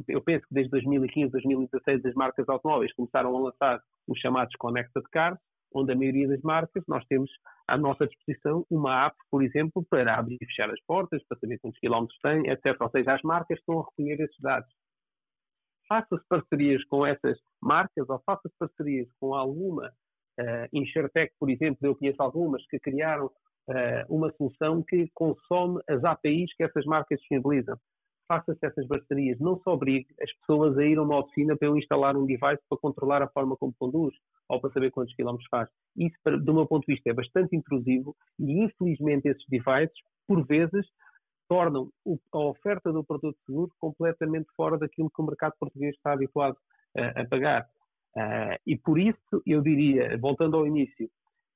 [0.07, 5.05] eu penso que desde 2015, 2016 as marcas automóveis começaram a lançar os chamados Connected
[5.11, 5.39] Cars,
[5.75, 7.29] onde a maioria das marcas nós temos
[7.67, 11.59] à nossa disposição uma app, por exemplo, para abrir e fechar as portas, para saber
[11.59, 12.79] quantos quilómetros tem, etc.
[12.79, 14.71] Ou seja, as marcas estão a recolher esses dados.
[15.87, 19.93] Faça-se parcerias com essas marcas ou faça-se parcerias com alguma
[20.39, 26.03] uh, Insurtech, por exemplo, eu conheço algumas que criaram uh, uma solução que consome as
[26.03, 27.77] APIs que essas marcas disponibilizam.
[28.27, 31.77] Faça-se essas parcerias, não só obrigue as pessoas a ir a uma oficina para eu
[31.77, 34.15] instalar um device para controlar a forma como conduz
[34.49, 35.69] ou para saber quantos quilómetros faz.
[35.95, 40.87] Isso, do meu ponto de vista, é bastante intrusivo e, infelizmente, esses devices, por vezes,
[41.47, 41.89] tornam
[42.31, 46.55] a oferta do produto seguro completamente fora daquilo que o mercado português está habituado
[46.97, 47.67] uh, a pagar.
[48.15, 51.09] Uh, e por isso, eu diria, voltando ao início,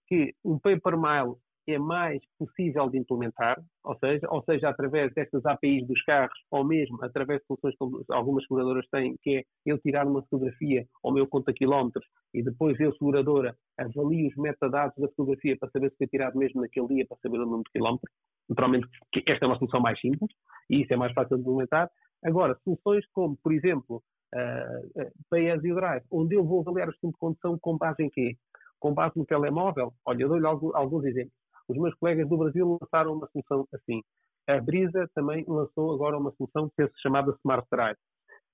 [0.07, 1.35] que um paper mile
[1.73, 6.63] é mais possível de implementar, ou seja, ou seja, através destas APIs dos carros, ou
[6.63, 11.13] mesmo através de soluções que algumas seguradoras têm, que é eu tirar uma fotografia ao
[11.13, 15.97] meu conta quilómetros e depois eu, seguradora, avalio os metadados da fotografia para saber se
[15.97, 18.13] foi tirado mesmo naquele dia, para saber o número de quilómetros.
[18.47, 18.87] Naturalmente,
[19.27, 20.29] esta é uma solução mais simples
[20.69, 21.89] e isso é mais fácil de implementar.
[22.23, 24.03] Agora, soluções como, por exemplo,
[24.35, 28.03] uh, Pay as you drive, onde eu vou avaliar o sistema de condução com base
[28.03, 28.35] em quê?
[28.79, 29.93] Com base no telemóvel.
[30.05, 31.38] Olha, eu dou-lhe alguns exemplos.
[31.69, 34.01] Os meus colegas do Brasil lançaram uma solução assim.
[34.47, 37.97] A Brisa também lançou agora uma solução que se chamada Smart Drive.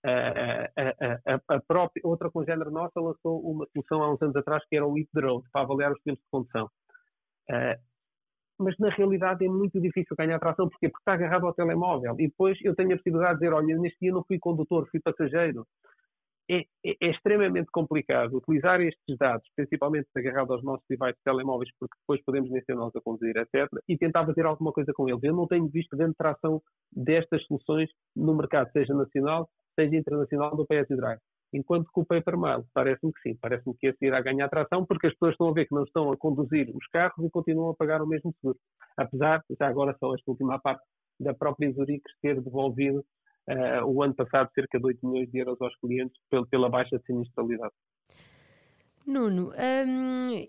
[0.05, 4.63] A, a, a, a, própria, outra congénere nossa lançou uma solução há uns anos atrás
[4.69, 6.69] que era o Eat Road, para avaliar os tempos de condução.
[7.49, 7.79] Uh,
[8.59, 12.15] mas na realidade é muito difícil ganhar tração, Porque está agarrado ao telemóvel.
[12.19, 14.99] E depois eu tenho a possibilidade de dizer, olha, neste dia não fui condutor, fui
[14.99, 15.65] passageiro
[16.49, 21.97] é, é, é, extremamente complicado utilizar estes dados, principalmente agarrado aos nossos devices telemóveis, porque
[22.01, 25.23] depois podemos nem ser nós a conduzir, etc., e tentar fazer alguma coisa com eles.
[25.23, 30.65] Eu não tenho visto grande tração destas soluções no mercado, seja nacional, seja internacional, do
[30.65, 31.19] PS Drive.
[31.53, 35.07] Enquanto que o Paper Mail, parece-me que sim, parece-me que esse irá ganhar tração, porque
[35.07, 37.75] as pessoas estão a ver que não estão a conduzir os carros e continuam a
[37.75, 38.59] pagar o mesmo seguro.
[38.97, 40.83] Apesar, já agora só esta última parte,
[41.19, 43.03] da própria Zurich ter devolvido
[43.49, 47.05] uh, o ano passado cerca de 8 milhões de euros aos clientes pela baixa de
[47.05, 47.73] sinistralidade.
[49.05, 50.47] Nuno, um,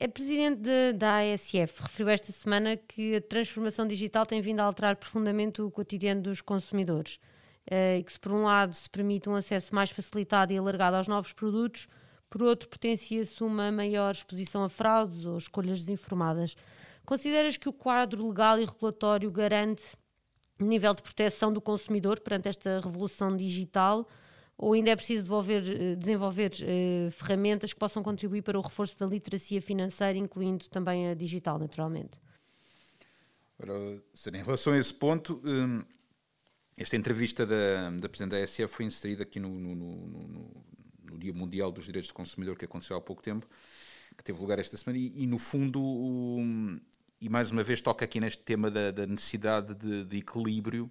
[0.00, 4.64] a Presidente de, da ASF referiu esta semana que a transformação digital tem vindo a
[4.64, 7.16] alterar profundamente o cotidiano dos consumidores
[7.70, 10.96] uh, e que se por um lado se permite um acesso mais facilitado e alargado
[10.96, 11.88] aos novos produtos,
[12.30, 16.56] por outro potencia-se uma maior exposição a fraudes ou escolhas desinformadas.
[17.04, 19.82] Consideras que o quadro legal e regulatório garante
[20.64, 24.08] nível de proteção do consumidor perante esta revolução digital
[24.58, 28.98] ou ainda é preciso desenvolver, eh, desenvolver uh, ferramentas que possam contribuir para o reforço
[28.98, 32.20] da literacia financeira, incluindo também a digital, naturalmente?
[33.56, 34.02] Ora,
[34.34, 35.84] em relação a esse ponto, hum,
[36.76, 40.06] esta entrevista da, da Presidente da SF foi inserida aqui no, no, no,
[41.06, 43.48] no, Dia Mundial dos Direitos do Consumidor, que aconteceu há pouco tempo,
[44.16, 45.80] que teve lugar esta semana, e, e no fundo
[47.20, 50.90] e mais uma vez toca aqui neste tema da, da necessidade de, de, equilíbrio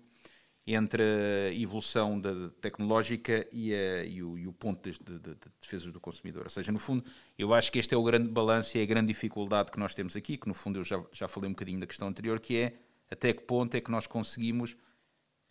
[0.66, 5.36] entre a evolução da tecnológica e, a, e, o, e o, ponto de, de, de,
[5.62, 6.44] defesa do consumidor.
[6.44, 7.06] Ou seja, no fundo,
[7.38, 9.96] eu acho que este é o grande balanço e é a grande dificuldade que nós
[9.96, 12.58] temos aqui, que no fundo eu já, já falei um bocadinho da questão anterior, que
[12.58, 12.74] é
[13.10, 14.76] até que ponto é que nós conseguimos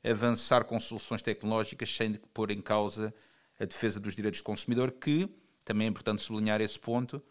[0.04, 3.14] avançar com soluções tecnológicas sem pôr em causa
[3.58, 5.28] a defesa dos direitos do consumidor, que
[5.64, 7.22] também é importante sublinhar esse ponto.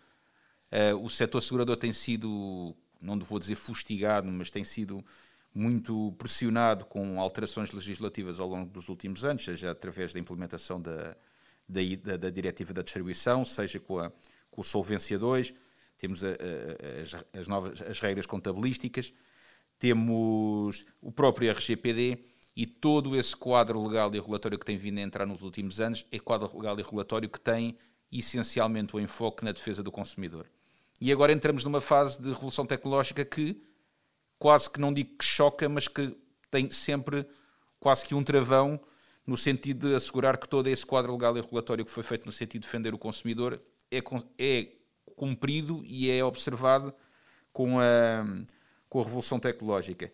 [0.72, 5.04] Uh, o setor segurador tem sido não vou dizer fustigado, mas tem sido
[5.54, 11.16] muito pressionado com alterações legislativas ao longo dos últimos anos, seja através da implementação da,
[11.68, 14.12] da, da diretiva da distribuição, seja com, a,
[14.52, 15.54] com o Solvência 2,
[15.98, 19.14] temos a, a, as, novas as regras contabilísticas,
[19.80, 22.20] temos o próprio RGPD
[22.56, 26.06] e todo esse quadro legal e regulatório que tem vindo a entrar nos últimos anos
[26.12, 27.78] é quadro legal e regulatório que tem
[28.12, 30.48] essencialmente o enfoque na defesa do consumidor.
[31.00, 33.62] E agora entramos numa fase de revolução tecnológica que
[34.40, 36.16] quase que não digo que choca, mas que
[36.50, 37.26] tem sempre
[37.80, 38.80] quase que um travão
[39.26, 42.32] no sentido de assegurar que todo esse quadro legal e regulatório que foi feito no
[42.32, 44.02] sentido de defender o consumidor é,
[44.38, 44.72] é
[45.16, 46.94] cumprido e é observado
[47.52, 48.26] com a,
[48.90, 50.12] com a revolução tecnológica.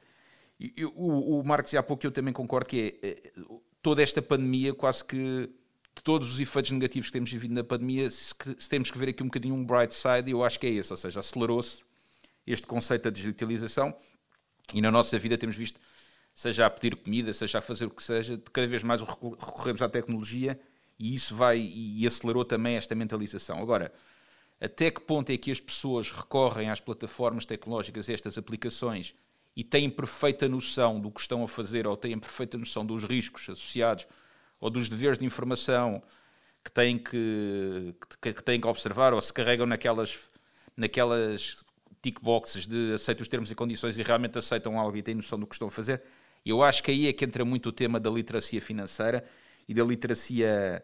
[0.59, 3.31] E, o, o Marcos, há pouco eu também concordo que é, é
[3.81, 5.49] toda esta pandemia quase que
[5.95, 8.33] de todos os efeitos negativos que temos vivido na pandemia, se,
[8.69, 10.97] temos que ver aqui um bocadinho um bright side, eu acho que é esse, ou
[10.97, 11.83] seja, acelerou-se
[12.47, 13.93] este conceito da digitalização
[14.73, 15.79] e na nossa vida temos visto
[16.33, 19.89] seja a pedir comida, seja a fazer o que seja, cada vez mais recorremos à
[19.89, 20.59] tecnologia
[20.97, 23.59] e isso vai e acelerou também esta mentalização.
[23.59, 23.91] Agora,
[24.59, 29.13] até que ponto é que as pessoas recorrem às plataformas tecnológicas, estas aplicações,
[29.55, 33.49] e têm perfeita noção do que estão a fazer, ou têm perfeita noção dos riscos
[33.49, 34.05] associados,
[34.61, 36.01] ou dos deveres de informação
[36.63, 40.29] que têm que, que, que têm que observar, ou se carregam naquelas,
[40.77, 41.65] naquelas
[42.01, 45.39] tick boxes de aceitam os termos e condições e realmente aceitam algo e têm noção
[45.39, 46.01] do que estão a fazer.
[46.45, 49.25] Eu acho que aí é que entra muito o tema da literacia financeira
[49.67, 50.83] e da literacia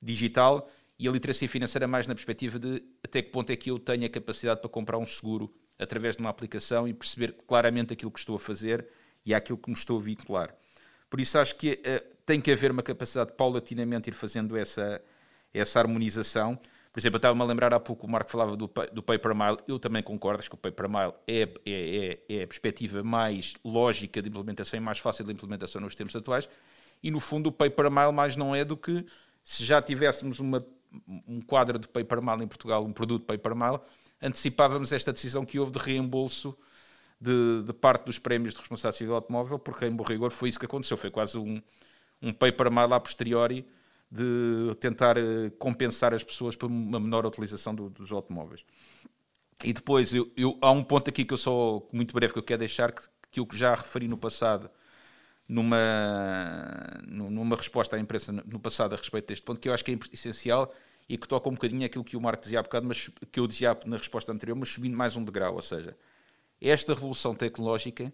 [0.00, 3.78] digital e a literacia financeira mais na perspectiva de até que ponto é que eu
[3.78, 8.10] tenho a capacidade para comprar um seguro através de uma aplicação e perceber claramente aquilo
[8.10, 8.86] que estou a fazer
[9.24, 10.54] e aquilo que me estou a vincular.
[11.08, 15.00] Por isso acho que uh, tem que haver uma capacidade de paulatinamente ir fazendo essa,
[15.52, 16.60] essa harmonização.
[16.92, 19.56] Por exemplo, eu estava-me a lembrar há pouco, o Marco falava do, do Paper Mile,
[19.66, 23.54] eu também concordo, acho que o Paper Mile é, é, é, é a perspectiva mais
[23.64, 26.46] lógica de implementação e mais fácil de implementação nos tempos atuais,
[27.02, 29.06] e no fundo o Paper Mile mais não é do que
[29.42, 30.62] se já tivéssemos uma
[31.26, 33.78] um quadro de paper mile em Portugal, um produto paper mile,
[34.22, 36.56] antecipávamos esta decisão que houve de reembolso
[37.20, 40.58] de, de parte dos prémios de responsabilidade civil automóvel, porque em bom rigor foi isso
[40.58, 41.60] que aconteceu, foi quase um,
[42.20, 43.66] um paper mile a posteriori
[44.10, 48.64] de tentar uh, compensar as pessoas por uma menor utilização do, dos automóveis.
[49.62, 52.42] E depois, eu, eu, há um ponto aqui que eu só, muito breve, que eu
[52.42, 54.70] quero deixar, que, que eu já referi no passado,
[55.48, 59.92] numa, numa resposta à imprensa no passado a respeito deste ponto, que eu acho que
[59.92, 60.72] é essencial
[61.08, 63.46] e que toca um bocadinho aquilo que o Marco dizia há bocado, mas que eu
[63.46, 65.96] dizia na resposta anterior, mas subindo mais um degrau, ou seja,
[66.60, 68.12] esta revolução tecnológica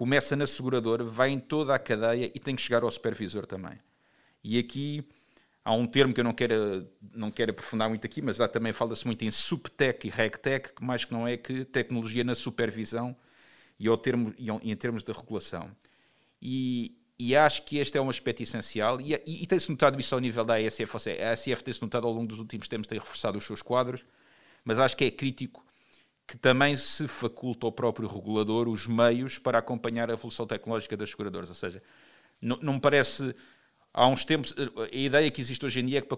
[0.00, 3.78] começa na seguradora, vai em toda a cadeia e tem que chegar ao supervisor também.
[4.42, 5.06] E aqui
[5.62, 8.72] há um termo que eu não quero, não quero aprofundar muito aqui, mas lá também
[8.72, 13.14] fala-se muito em subtech e regtech, que mais que não é que tecnologia na supervisão
[13.78, 15.70] e, ao termo, e em termos de regulação.
[16.40, 20.14] E, e acho que este é um aspecto essencial e, e, e tem-se notado isso
[20.14, 22.86] ao nível da ASF, ou seja, a ASF tem-se notado ao longo dos últimos tempos,
[22.86, 24.02] tem reforçado os seus quadros,
[24.64, 25.62] mas acho que é crítico
[26.30, 31.10] que também se faculta ao próprio regulador os meios para acompanhar a evolução tecnológica das
[31.10, 31.82] seguradoras, ou seja,
[32.40, 33.34] não, me parece...
[33.92, 36.16] Há uns tempos, a ideia que existe hoje em dia é que para,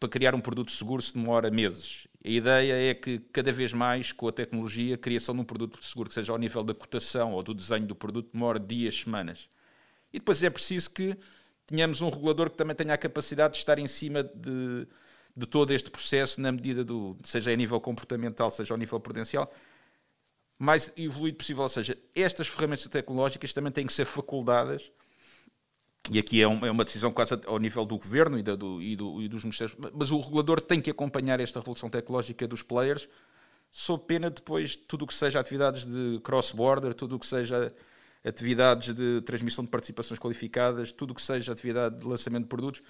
[0.00, 2.08] para criar um produto seguro se demora meses.
[2.24, 5.84] A ideia é que cada vez mais, com a tecnologia, a criação de um produto
[5.84, 9.50] seguro que seja ao nível da cotação ou do desenho do produto demora dias, semanas.
[10.10, 11.14] E depois é preciso que
[11.66, 14.88] tenhamos um regulador que também tenha a capacidade de estar em cima de,
[15.36, 19.52] de todo este processo, na medida do, seja a nível comportamental, seja ao nível prudencial,
[20.58, 21.62] mais evoluído possível.
[21.62, 24.90] Ou seja, estas ferramentas tecnológicas também têm que ser facultadas,
[26.10, 28.96] e aqui é, é uma decisão quase ao nível do governo e, da, do, e,
[28.96, 33.08] do, e dos ministérios, mas o regulador tem que acompanhar esta revolução tecnológica dos players,
[33.70, 37.72] sob pena depois tudo o que seja atividades de cross-border, tudo o que seja
[38.24, 42.82] atividades de transmissão de participações qualificadas, tudo o que seja atividade de lançamento de produtos,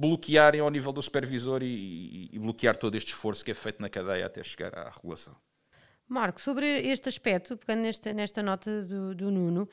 [0.00, 3.90] bloquearem ao nível do supervisor e, e, bloquear todo este esforço que é feito na
[3.90, 5.36] cadeia até chegar à regulação.
[6.08, 9.68] Marco, sobre este aspecto, pegando nesta, nesta nota do, do Nuno,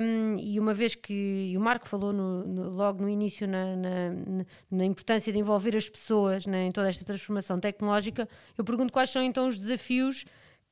[0.00, 4.44] um, e uma vez que o Marco falou no, no, logo no início na, na,
[4.70, 9.10] na, importância de envolver as pessoas né, em toda esta transformação tecnológica, eu pergunto quais
[9.10, 10.24] são então os desafios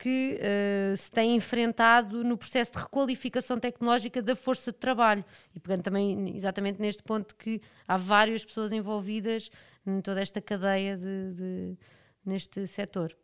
[0.04, 5.24] que uh, se tem enfrentado no processo de requalificação tecnológica da força de trabalho.
[5.56, 9.50] E pegando também exatamente neste ponto que há várias pessoas envolvidas
[9.86, 11.78] em toda esta cadeia de, de
[12.22, 13.16] neste setor.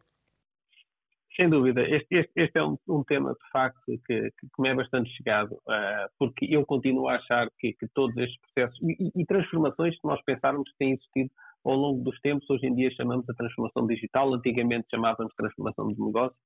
[1.36, 4.74] Sem dúvida, este, este, este é um, um, tema de facto que, que, me é
[4.74, 9.26] bastante chegado, uh, porque eu continuo a achar que, que todos estes processos e, e,
[9.26, 11.30] transformações que nós pensarmos que têm existido
[11.62, 16.00] ao longo dos tempos, hoje em dia chamamos a transformação digital, antigamente chamávamos transformação de
[16.00, 16.36] negócio,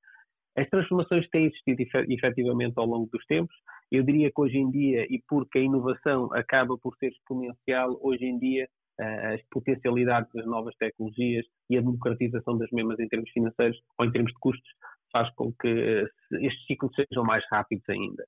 [0.57, 3.55] as transformações têm existido efetivamente ao longo dos tempos.
[3.91, 8.25] Eu diria que hoje em dia, e porque a inovação acaba por ser exponencial, hoje
[8.25, 13.77] em dia as potencialidades das novas tecnologias e a democratização das mesmas em termos financeiros
[13.99, 14.71] ou em termos de custos
[15.11, 16.07] faz com que
[16.39, 18.25] estes ciclos sejam mais rápidos ainda.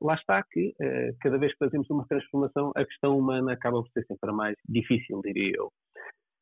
[0.00, 0.74] Lá está que
[1.20, 5.20] cada vez que fazemos uma transformação, a questão humana acaba por ser sempre mais difícil,
[5.22, 5.70] diria eu.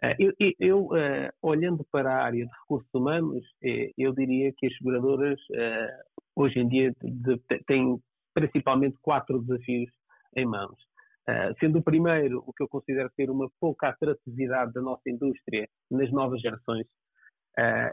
[0.03, 0.89] Uh, eu, eu
[1.43, 3.45] olhando para a área de recursos humanos,
[3.97, 5.41] eu diria que as seguradoras
[6.37, 6.95] hoje em dia
[7.67, 8.01] têm
[8.33, 9.91] principalmente quatro desafios
[10.37, 10.77] em mãos.
[11.59, 16.11] Sendo o primeiro o que eu considero ser uma pouca atratividade da nossa indústria nas
[16.13, 16.87] novas gerações.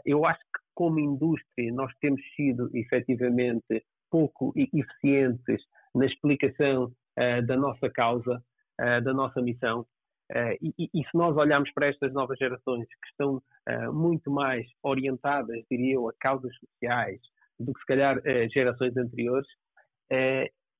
[0.04, 5.62] Eu acho que, como indústria, nós temos sido efetivamente pouco eficientes
[5.94, 6.92] na explicação
[7.46, 8.42] da nossa causa,
[8.78, 9.84] da nossa missão.
[10.60, 13.40] E, e, se nós olharmos para estas novas gerações que estão
[13.92, 17.20] muito mais orientadas, diria eu, a causas sociais
[17.60, 18.20] do que se calhar
[18.52, 19.48] gerações anteriores,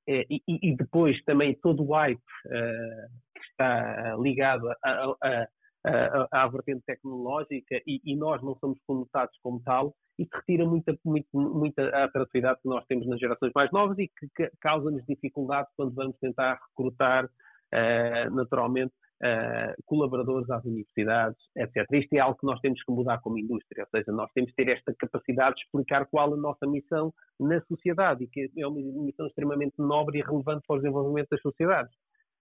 [0.08, 5.48] e, e, depois também todo o hype uh, que está ligado a, a,
[5.84, 10.96] a, à vertente tecnológica e, e, nós não somos conotados como tal, isso retira muita,
[11.04, 15.68] muita, muita atratividade que nós temos nas gerações mais novas e que, que causa-nos dificuldade
[15.76, 21.86] quando vamos tentar recrutar uh, naturalmente uh, colaboradores às universidades, etc.
[21.92, 24.56] Isto é algo que nós temos que mudar como indústria, ou seja, nós temos que
[24.56, 28.80] ter esta capacidade de explicar qual a nossa missão na sociedade e que é uma
[29.04, 31.92] missão extremamente nobre e relevante para o desenvolvimento das sociedades.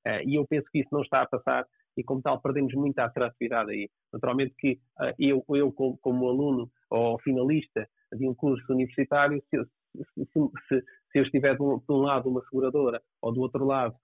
[0.06, 1.66] Uh, e eu penso que isso não está a passar
[1.98, 3.90] e, como tal, perdemos muita atratividade aí.
[4.14, 9.58] Naturalmente que uh, eu, eu como, como, aluno ou finalista de um curso universitário, se,
[9.96, 13.66] se, se, se eu estiver de um, de um, lado uma seguradora ou do outro
[13.66, 13.96] lado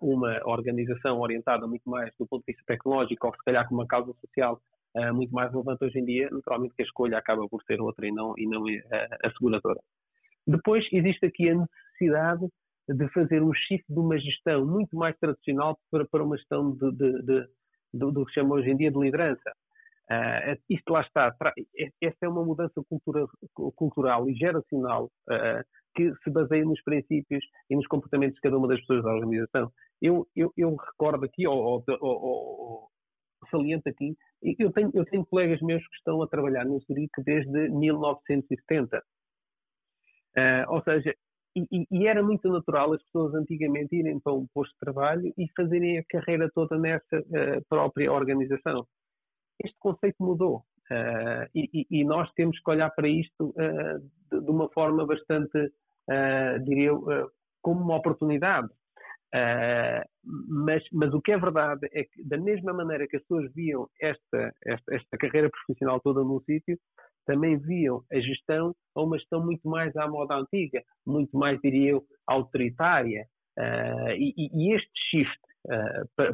[0.00, 3.86] uma organização orientada muito mais do ponto de vista tecnológico ou se calhar com uma
[3.86, 4.60] causa social
[4.96, 8.06] uh, muito mais relevante hoje em dia, naturalmente que a escolha acaba por ser outra
[8.06, 9.80] e não, e não a, a seguradora.
[10.46, 12.46] Depois existe aqui a necessidade
[12.88, 16.92] de fazer um shift de uma gestão muito mais tradicional para, para uma gestão de,
[16.92, 17.46] de, de,
[17.94, 19.52] do, do, que se chama hoje em dia de liderança.
[20.10, 21.34] Uh, isto lá está.
[22.02, 23.26] Esta é uma mudança cultura,
[23.74, 25.64] cultural e geracional uh,
[25.94, 29.72] que se baseia nos princípios e nos comportamentos de cada uma das pessoas da organização.
[30.02, 32.88] Eu, eu, eu recordo aqui, ou, ou, ou,
[33.50, 34.14] saliento aqui,
[34.58, 39.02] eu tenho, eu tenho colegas meus que estão a trabalhar no Zurique desde 1970.
[40.36, 41.14] Uh, ou seja,
[41.56, 45.46] e, e, era muito natural as pessoas antigamente irem para um posto de trabalho e
[45.56, 47.24] fazerem a carreira toda nessa
[47.68, 48.84] própria organização.
[49.62, 50.64] Este conceito mudou.
[50.90, 53.98] Uh, e, e, nós temos que olhar para isto uh,
[54.30, 57.30] de, de, uma forma bastante uh, diria eu,
[57.62, 58.68] como uma oportunidade.
[60.48, 63.88] Mas, mas o que é verdade é que, da mesma maneira que as pessoas viam
[64.00, 66.78] esta, esta, esta carreira profissional toda num sítio,
[67.26, 71.92] também viam a gestão a uma gestão muito mais à moda antiga, muito mais, diria
[71.92, 73.26] eu, autoritária.
[74.16, 75.40] E, e, este shift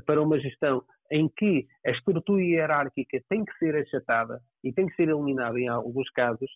[0.05, 4.95] para uma gestão em que a estrutura hierárquica tem que ser achatada e tem que
[4.95, 6.51] ser eliminada em alguns casos,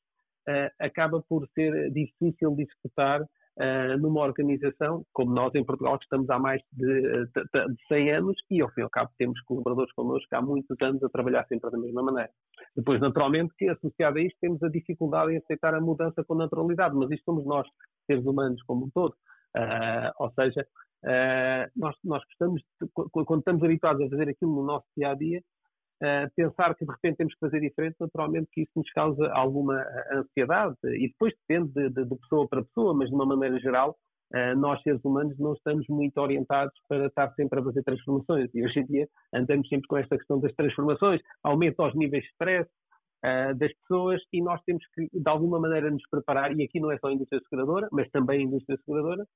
[0.49, 6.05] uh, acaba por ser difícil de executar uh, numa organização como nós em Portugal, que
[6.05, 9.41] estamos há mais de, de, de 100 anos e, ao fim e ao cabo, temos
[9.43, 12.31] colaboradores connosco há muitos anos a trabalhar sempre da mesma maneira.
[12.77, 16.95] Depois, naturalmente, que associado a isto temos a dificuldade em aceitar a mudança com naturalidade,
[16.95, 17.67] mas isto somos nós,
[18.07, 19.15] seres humanos como um todo.
[19.57, 20.67] Uh, ou seja,
[21.05, 25.15] uh, nós, nós gostamos, de, quando estamos habituados a fazer aquilo no nosso dia a
[25.15, 25.43] dia,
[26.03, 29.81] Uh, pensar que de repente temos que fazer diferente, naturalmente que isso nos causa alguma
[30.13, 30.77] ansiedade.
[30.83, 33.97] E depois depende de, de, de pessoa para pessoa, mas de uma maneira geral,
[34.57, 38.51] nós seres humanos não estamos muito orientados para estar sempre a fazer transformações.
[38.53, 42.31] E hoje em dia andamos sempre com esta questão das transformações, aumenta os níveis de
[42.31, 42.69] stress
[43.25, 46.91] uh, das pessoas e nós temos que de alguma maneira nos preparar, e aqui não
[46.91, 49.27] é só a indústria seguradora, mas também a indústria seguradora,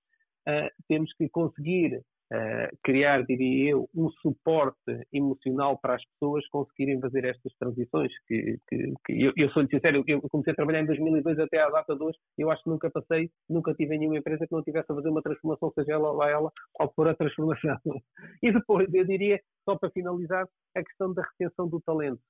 [0.88, 4.78] temos que conseguir uh, criar, diria eu, um suporte
[5.12, 8.12] emocional para as pessoas conseguirem fazer estas transições.
[8.26, 11.70] Que, que, que eu, eu sou-lhe sincero, eu comecei a trabalhar em 2002 até à
[11.70, 14.62] data de hoje, eu acho que nunca passei, nunca tive em nenhuma empresa que não
[14.62, 17.78] tivesse a fazer uma transformação, seja ela lá ela, qual for a transformação.
[18.42, 20.46] E depois, eu diria, só para finalizar,
[20.76, 22.20] a questão da retenção do talento.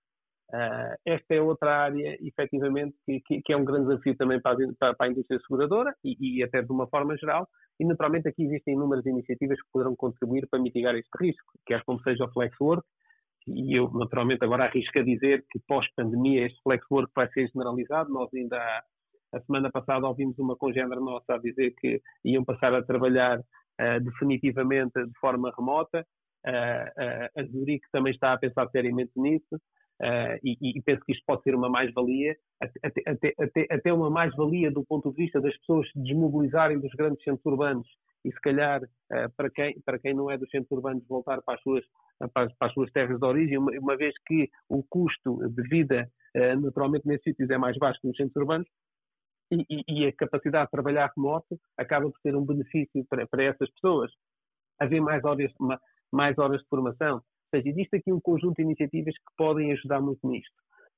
[0.51, 4.57] Uh, esta é outra área, efetivamente, que, que, que, é um grande desafio também para
[4.81, 7.47] a, para a indústria seguradora e, e, até de uma forma geral.
[7.79, 12.01] E, naturalmente, aqui existem inúmeras iniciativas que poderão contribuir para mitigar este risco, quer como
[12.01, 12.83] seja o Flexwork,
[13.47, 18.11] e eu, naturalmente, agora arrisco a dizer que pós-pandemia este Flexwork vai ser generalizado.
[18.11, 18.83] Nós ainda, há,
[19.35, 24.01] a semana passada, ouvimos uma congênere nossa a dizer que iam passar a trabalhar uh,
[24.03, 26.07] definitivamente de forma remota.
[26.47, 29.59] Uh, a Zurich também está a pensar seriamente nisso.
[30.01, 34.09] Uh, e, e, penso que isto pode ser uma mais-valia, até, até, até, até uma
[34.09, 37.89] mais-valia do ponto de vista das pessoas se desmobilizarem dos grandes centros urbanos
[38.25, 41.55] e se calhar uh, para, quem, para quem não é dos centros urbanos voltar para
[41.55, 41.85] as suas,
[42.33, 45.63] para as, para as suas terras de origem, uma, uma, vez que o custo de
[45.63, 48.69] vida uh, naturalmente nesses sítios é mais baixo que nos centros urbanos,
[49.51, 53.45] e, e, e, a capacidade de trabalhar remoto acaba por ser um benefício para, para
[53.45, 54.13] essas pessoas.
[54.79, 55.51] Haver mais horas,
[56.13, 57.23] mais horas de formação,
[57.53, 60.55] ou seja, existe aqui um conjunto de iniciativas que podem ajudar muito nisto.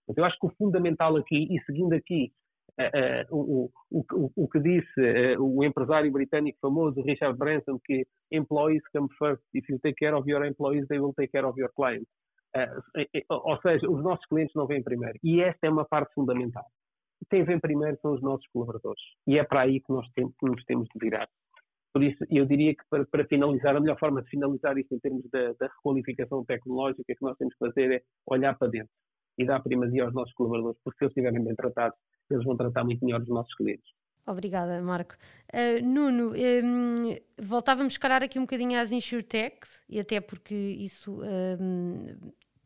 [0.07, 2.33] Mas eu acho que o fundamental aqui, e seguindo aqui
[2.79, 5.01] uh, uh, o, o, o, que disse
[5.37, 9.43] uh, o empresário britânico famoso Richard Branson, que employees come first.
[9.55, 12.09] If you take care of your employees, they will take care of your clients.
[13.29, 15.17] ou seja, os nossos clientes não vêm primeiro.
[15.23, 16.65] E esta é uma parte fundamental.
[17.29, 19.03] Quem vem primeiro são os nossos colaboradores.
[19.27, 21.29] E é para aí que nós temos, que nos temos de virar.
[21.93, 25.01] Por isso, eu diria que para, para, finalizar, a melhor forma de finalizar isto em
[25.01, 28.93] termos da, da requalificação tecnológica que nós temos que fazer é olhar para dentro
[29.39, 31.99] e dar primazia aos nossos colaboradores, porque se eles estiverem bem tratados,
[32.31, 33.91] eles vão tratar muito melhor os nossos clientes.
[34.27, 35.17] Obrigada, Marco.
[35.53, 42.07] Uh, Nuno, um, voltávamos, calhar, aqui um bocadinho às InsurTech, e até porque isso, um,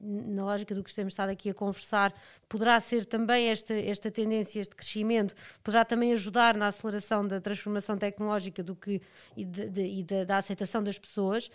[0.00, 2.12] na lógica do que temos estado aqui a conversar,
[2.48, 7.96] poderá ser também esta, esta tendência, este crescimento, poderá também ajudar na aceleração da transformação
[7.96, 9.00] tecnológica do que,
[9.36, 11.50] e, de, de, e da, da aceitação das pessoas.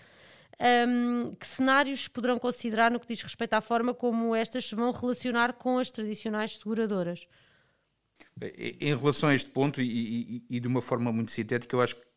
[0.61, 4.91] Um, que cenários poderão considerar no que diz respeito à forma como estas se vão
[4.91, 7.27] relacionar com as tradicionais seguradoras?
[8.41, 11.95] Em relação a este ponto, e, e, e, de uma forma muito sintética, eu acho
[11.95, 12.08] que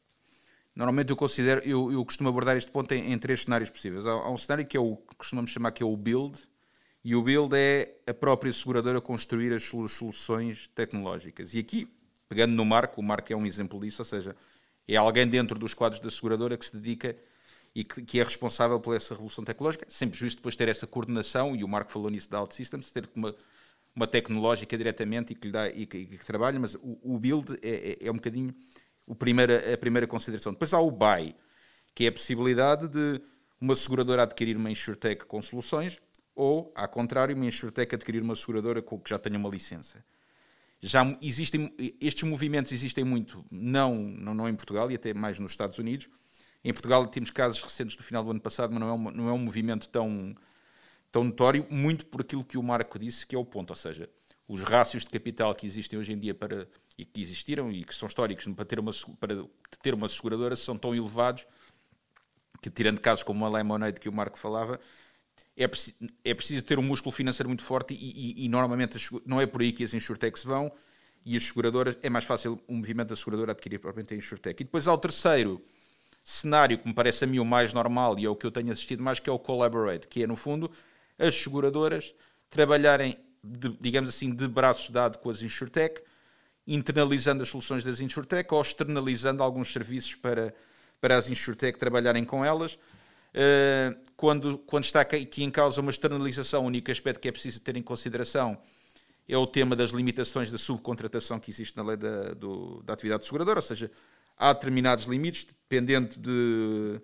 [0.74, 4.06] normalmente eu considero, eu, eu costumo abordar este ponto em, em três cenários possíveis.
[4.06, 6.38] Há, há, um cenário que é o que costumamos chamar que é o build,
[7.04, 11.54] e o build é a própria seguradora construir as soluções tecnológicas.
[11.54, 11.88] E aqui,
[12.28, 14.36] pegando no Marco, o Marco é um exemplo disso, ou seja,
[14.86, 17.16] é alguém dentro dos quadros da seguradora que se dedica
[17.74, 21.56] e que, que é responsável por essa revolução tecnológica, sempre justo depois ter essa coordenação,
[21.56, 23.34] e o Marco falou nisso da OutSystems, ter uma
[23.94, 27.18] uma tecnológica diretamente e que lhe dá e que, e que trabalha, mas o, o
[27.18, 28.54] build é, é, é, um bocadinho
[29.06, 30.52] o primeira, a primeira consideração.
[30.52, 31.34] Depois há o buy,
[31.94, 33.20] que é a possibilidade de
[33.60, 35.98] uma seguradora adquirir uma insurtech com soluções
[36.34, 40.04] ou, ao contrário, uma insurtech adquirir uma seguradora com, que já tenha uma licença.
[40.80, 45.52] Já existem, estes movimentos existem muito, não, não, não em Portugal e até mais nos
[45.52, 46.08] Estados Unidos.
[46.64, 49.28] Em Portugal temos casos recentes do final do ano passado, mas não é um, não
[49.28, 50.34] é um movimento tão,
[51.10, 54.08] tão notório, muito por aquilo que o Marco disse, que é o ponto, ou seja,
[54.52, 57.94] os rácios de capital que existem hoje em dia para, e que existiram e que
[57.94, 59.46] são históricos para ter uma, para
[59.80, 61.46] ter uma seguradora são tão elevados
[62.60, 64.78] que, tirando casos como a Lemonade que o Marco falava,
[65.56, 69.40] é, preci é preciso ter um músculo financeiro muito forte e, e, e normalmente não
[69.40, 70.70] é por aí que as insurtechs vão
[71.24, 74.60] e as seguradoras, é mais fácil o movimento da seguradora adquirir propriamente a insurtech.
[74.60, 75.64] E depois há o terceiro
[76.22, 78.70] cenário que me parece a mim o mais normal e é o que eu tenho
[78.70, 80.70] assistido mais, que é o Collaborate, que é no fundo
[81.18, 82.14] as seguradoras
[82.50, 86.02] trabalharem, de, digamos assim, de braços dados com as InsurTech,
[86.66, 90.54] internalizando as soluções das InsurTech ou externalizando alguns serviços para,
[91.00, 92.74] para as InsurTech trabalharem com elas.
[93.34, 97.60] Uh, quando, quando está aqui em causa uma externalização, o único aspecto que é preciso
[97.60, 98.58] ter em consideração
[99.28, 103.24] é o tema das limitações da subcontratação que existe na lei da, do, da atividade
[103.24, 103.90] seguradora, ou seja,
[104.36, 107.00] há determinados limites, dependendo de,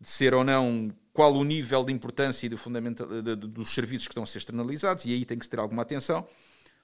[0.00, 4.06] de ser ou não qual o nível de importância e fundamento de, de, dos serviços
[4.06, 6.24] que estão a ser externalizados, e aí tem que se ter alguma atenção.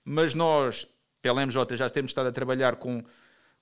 [0.04, 0.88] Mas nós,
[1.22, 3.04] pela MJ, já temos estado a trabalhar com,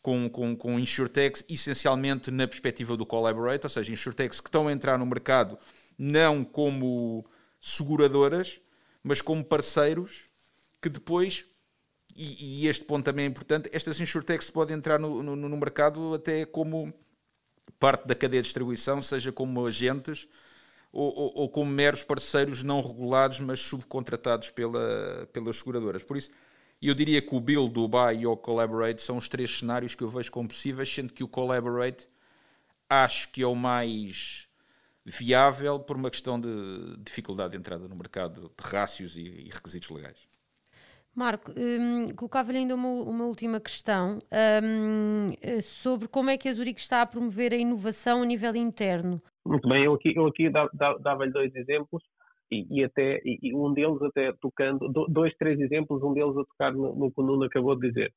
[0.00, 4.72] com, com, com insurtechs, essencialmente na perspectiva do collaborate, ou seja, insurtechs que estão a
[4.72, 5.58] entrar no mercado
[5.98, 7.22] não como
[7.60, 8.58] seguradoras,
[9.02, 10.24] mas como parceiros
[10.80, 11.44] que depois,
[12.16, 16.14] e, e este ponto também é importante, estas insurtechs podem entrar no, no, no mercado
[16.14, 16.94] até como
[17.78, 20.26] parte da cadeia de distribuição, seja como agentes
[20.93, 26.05] ou, ou, ou como meros parceiros não regulados, mas subcontratados pela, pelas seguradoras.
[26.05, 26.30] Por isso,
[26.80, 30.03] eu diria que o Build, o Buy e o Collaborate são os três cenários que
[30.03, 32.09] eu vejo como possíveis, sendo que o Collaborate
[32.88, 34.49] acho que é o mais
[35.05, 39.88] viável por uma questão de dificuldade de entrada no mercado de rácios e, e requisitos
[39.90, 40.18] legais.
[41.14, 44.22] Marco, hum, colocava-lhe ainda uma, uma, última questão
[44.62, 45.32] hum,
[45.62, 49.22] sobre como é que a Zurique está a promover a inovação a nível interno.
[49.45, 52.03] Muito bem, eu aqui, eu aqui dava-lhe dois exemplos
[52.51, 56.72] e, e até e um deles até tocando, dois, três exemplos, um deles a tocar
[56.72, 58.12] no, que o Nuno acabou de dizer.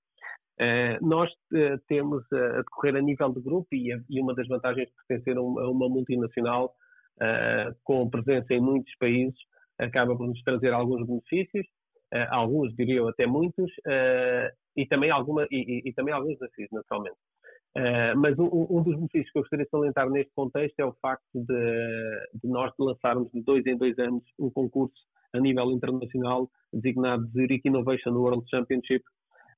[0.60, 4.48] Uh, nós uh, temos uh, a decorrer a nível de grupo e, e, uma das
[4.48, 6.74] vantagens de pertencer a uma, a multinacional
[7.86, 9.36] com presença em muitos países
[9.80, 11.66] acaba por nos trazer alguns benefícios,
[12.30, 13.72] alguns diria até muitos,
[14.76, 17.16] e, também alguma, e, e, também alguns desafios, naturalmente.
[17.78, 20.94] Uh, mas um, um, dos benefícios que eu gostaria de salientar neste contexto é o
[21.02, 24.96] facto de, de, nós lançarmos de dois em dois anos um concurso
[25.34, 29.04] a nível internacional designado Zurich Innovation World Championship,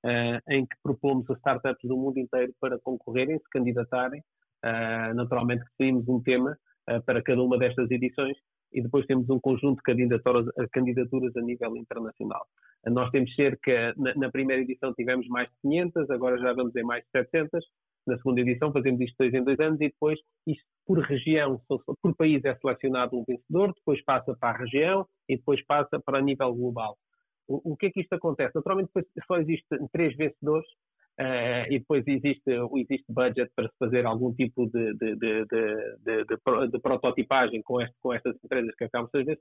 [0.03, 4.21] uh, em que propomos a startups do mundo inteiro para concorrerem, se candidatarem.
[4.65, 6.57] Uh, naturalmente definimos um tema
[7.05, 8.37] para cada uma destas edições
[8.73, 12.45] e depois temos um conjunto de candidaturas, candidaturas a nível internacional.
[12.85, 16.83] Nós temos cerca, na, na, primeira edição tivemos mais de 500, agora já vamos em
[16.83, 17.65] mais de 700,
[18.07, 22.15] na segunda edição fazemos isto dois em dois anos e depois isto por região, por
[22.15, 26.53] país é selecionado um vencedor, depois passa para a região e depois passa para nível
[26.53, 26.97] global.
[27.47, 28.55] O, o que é que isto acontece?
[28.55, 28.91] Naturalmente
[29.27, 30.67] só existem três vencedores
[31.19, 36.25] uh, e depois existe, existe budget para se fazer algum tipo de, de, de,
[36.71, 39.39] de prototipagem com, este, com, estas empresas que acabam de ser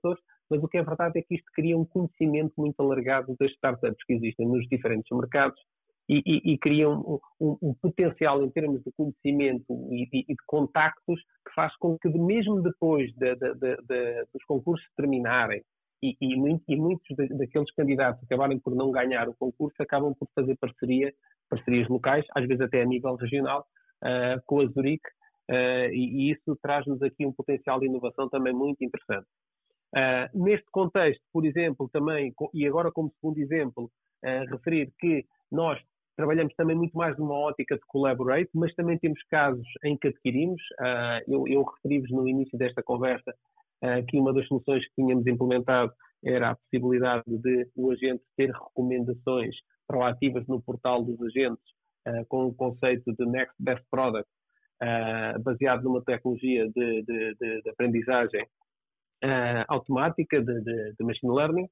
[0.50, 4.04] mas o que é verdade é que isto cria um conhecimento muito alargado das startups
[4.04, 5.60] que existem nos diferentes mercados
[6.08, 11.20] e, e, e criam um, um, potencial em termos de conhecimento e, e, de contactos
[11.46, 15.62] que faz com que, mesmo depois de, de, de, dos concursos terminarem
[16.02, 20.56] e, muito, muitos daqueles candidatos que acabaram por não ganhar o concurso acabam por fazer
[20.56, 21.12] parceria,
[21.48, 23.66] parcerias locais, às vezes até a nível regional,
[24.04, 25.08] uh, com a Zurique,
[25.50, 29.26] uh, e, isso traz-nos aqui um potencial de inovação também muito interessante.
[29.94, 33.90] Uh, neste contexto, por exemplo, também, e agora como segundo exemplo,
[34.50, 35.78] referir que nós
[36.16, 40.62] trabalhamos também muito mais numa ótica de collaborate, mas também temos casos em que adquirimos.
[41.28, 43.34] eu, eu referi-vos no início desta conversa
[43.82, 45.92] eh, que uma das soluções que tínhamos implementado
[46.24, 49.54] era a possibilidade de o agente ter recomendações
[49.86, 51.62] proativas no portal dos agentes
[52.08, 54.28] uh, com o conceito de Next Best Product,
[55.42, 58.44] baseado numa tecnologia de, de, de, de aprendizagem
[59.68, 61.68] automática, de, machine learning,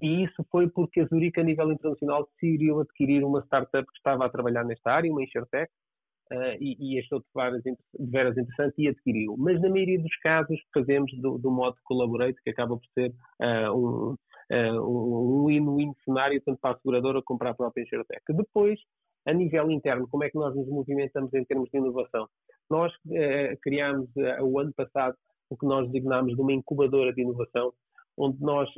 [0.00, 4.24] e isso foi porque a Zurich, a nível internacional, decidiu adquirir uma startup que estava
[4.24, 5.70] a trabalhar nesta área, uma InsurTech,
[6.32, 7.26] uh, e, e, achou de
[8.10, 9.36] veras, de interessante e adquiriu.
[9.38, 13.72] Mas na maioria dos casos fazemos do, do modo collaborate, que acaba por ser uh,
[13.74, 14.16] um,
[14.50, 18.22] uh, um win-win cenário, tanto para a seguradora como para a própria Insurtech.
[18.28, 18.78] Depois,
[19.26, 22.26] a nível interno, como é que nós nos movimentamos em termos de inovação?
[22.70, 22.92] Nós
[23.62, 24.08] criámos
[24.40, 25.14] o ano passado
[25.50, 27.72] o que nós designámos de uma incubadora de inovação,
[28.20, 28.68] onde nós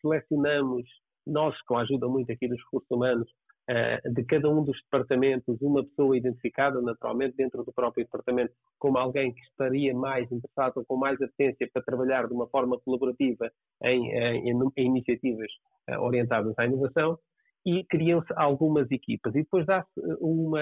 [0.00, 0.84] selecionamos,
[1.26, 3.28] nós com a ajuda muito aqui dos recursos humanos,
[3.70, 8.96] eh, de cada um dos departamentos uma pessoa identificada naturalmente dentro do próprio departamento como
[8.96, 13.52] alguém que estaria mais interessado ou com mais atência para trabalhar de uma forma colaborativa
[13.82, 15.50] em, em, em iniciativas
[15.90, 17.18] uh, orientadas à inovação
[17.66, 19.34] e criam-se algumas equipas.
[19.34, 20.52] E depois dá-se um,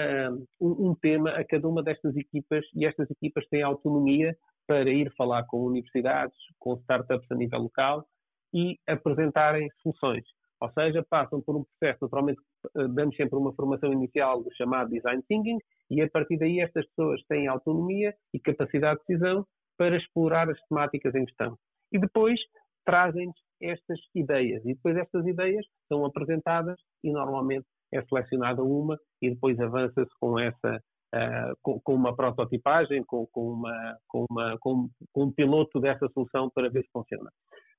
[0.59, 4.35] um, tema a cada uma destas equipas e estas equipas têm autonomia
[4.67, 8.05] para ir falar com universidades, com startups a nível local
[8.53, 10.25] e apresentarem soluções.
[10.59, 12.41] Ou seja, passam por um processo, naturalmente,
[12.75, 15.59] eh, damos sempre uma formação inicial do chamado Design Thinking,
[15.89, 19.45] e a partir daí estas pessoas têm autonomia e capacidade de decisão
[19.77, 21.57] para explorar as temáticas em questão.
[21.91, 22.39] E depois
[22.85, 29.29] trazem estas ideias, e depois estas ideias são apresentadas e normalmente é selecionada uma e
[29.29, 30.81] depois avança-se com essa
[31.15, 33.97] Uh, com, com, uma prototipagem, com, com, uma,
[34.29, 37.31] uma, com, um piloto dessa solução para ver se funciona.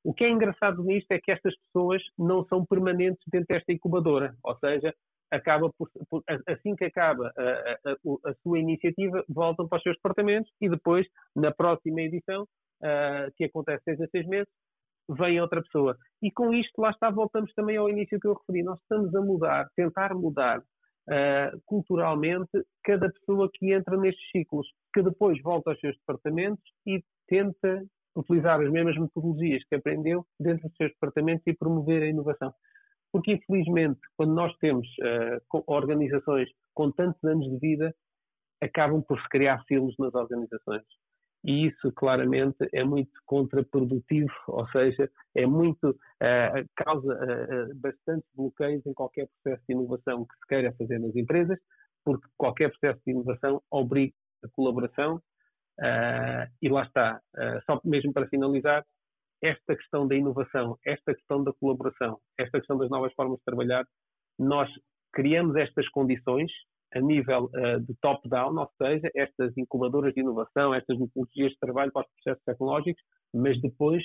[0.03, 4.35] O que é engraçado nisto é que estas pessoas não são permanentes dentro desta incubadora,
[4.43, 4.95] ou seja,
[5.31, 9.97] acaba por, por, assim que acaba a, a, a, sua iniciativa, voltam para os seus
[9.97, 11.07] departamentos e depois,
[11.37, 14.49] na próxima edição, uh, que acontece seis a seis meses,
[15.11, 15.97] vem outra pessoa.
[16.23, 18.63] E com isto, lá está, voltamos também ao início que eu referi.
[18.63, 20.63] Nós estamos a mudar, tentar mudar
[21.09, 22.51] uh, culturalmente
[22.85, 27.85] cada pessoa que entra nestes ciclos, que depois volta aos seus departamentos e tenta
[28.17, 32.53] utilizar as mesmas metodologias que aprendeu dentro dos seus departamentos e promover a inovação.
[33.13, 37.95] Porque, infelizmente, quando nós temos uh, organizações com tantos anos de vida,
[38.61, 40.83] acabam por se criar silos nas organizações.
[41.45, 48.85] E isso, claramente, é muito contraprodutivo, ou seja, é muito, uh, causa uh, bastantes bloqueios
[48.87, 51.59] em qualquer processo de inovação que se queira fazer nas empresas,
[52.05, 54.15] porque qualquer processo de inovação obriga
[54.45, 55.23] a colaboração,
[55.81, 57.21] Uh, e lá está,
[57.65, 58.85] só mesmo para finalizar,
[59.41, 63.87] esta questão da inovação, esta questão da colaboração, esta questão das novas formas de trabalhar,
[64.39, 64.69] nós
[65.13, 66.51] criamos estas condições
[66.95, 71.93] a nível uh, de top-down, ou seja, estas incubadoras de inovação, estas metodologias de trabalho
[71.93, 73.03] para os processos tecnológicos,
[73.35, 74.03] mas depois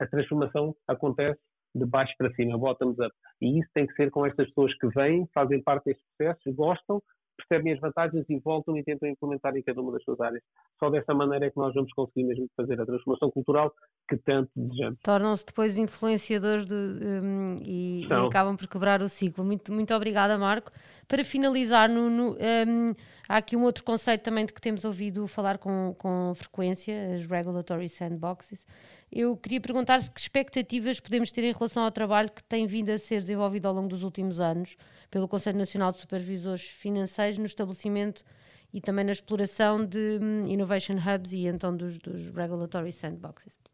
[0.00, 1.40] a transformação acontece
[1.74, 3.12] de baixo para cima, bottoms up.
[3.40, 7.02] E isso tem que ser com estas pessoas que vêm, fazem parte destes processos, gostam,
[7.38, 10.42] percebem as vantagens e voltam e tentam implementar em cada uma das suas áreas.
[10.78, 13.72] Só dessa maneira é que nós vamos conseguir mesmo fazer a transformação cultural
[14.08, 14.98] que tanto desejamos.
[15.02, 19.44] Tornam-se depois influenciadores de, um, e, e, acabam por quebrar o ciclo.
[19.44, 20.72] Muito, muito obrigada, Marco.
[21.06, 22.94] Para finalizar, no, no um,
[23.28, 27.26] há aqui um outro conceito também de que temos ouvido falar com, com frequência, as
[27.26, 28.66] Regulatory Sandboxes.
[29.10, 32.90] Eu queria perguntar se que expectativas podemos ter em relação ao trabalho que tem vindo
[32.90, 34.76] a ser desenvolvido ao longo dos últimos anos
[35.10, 38.24] pelo Conselho Nacional de Supervisores Financeiros no estabelecimento
[38.72, 43.67] e também na exploração de um, Innovation Hubs e então dos, dos Regulatory Sandboxes.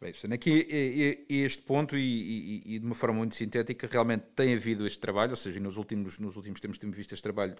[0.00, 4.86] Bem, aqui este ponto e, e, e, de uma forma muito sintética realmente tem havido
[4.86, 7.54] este trabalho, ou seja, nos últimos, nos últimos tempos temos visto este trabalho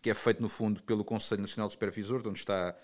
[0.00, 2.76] que é feito no fundo pelo Conselho Nacional de Supervisores, onde está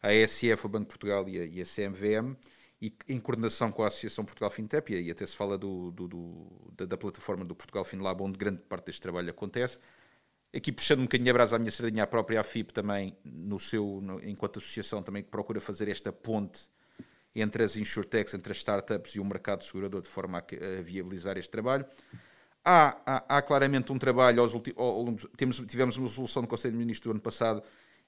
[0.00, 2.34] a ESF, o Banco de Portugal e a, e a CMVM,
[2.80, 6.72] e em coordenação com a Associação Portugal FinTech, e até se fala do, do, do,
[6.78, 9.78] da, da, plataforma do Portugal FinLab, onde grande parte deste trabalho acontece.
[10.56, 14.00] Aqui puxando um bocadinho a brasa à minha sardinha, a própria AFIP também, no seu,
[14.00, 16.72] no, enquanto associação, também procura fazer esta ponte
[17.34, 21.36] entre as insurtechs, entre as startups e o mercado segurador, de forma a, a viabilizar
[21.36, 21.84] este trabalho.
[22.64, 24.74] Há, há, há claramente um trabalho, aos ulti,
[25.36, 27.62] temos, tivemos uma resolução do Conselho de Ministros do ano passado,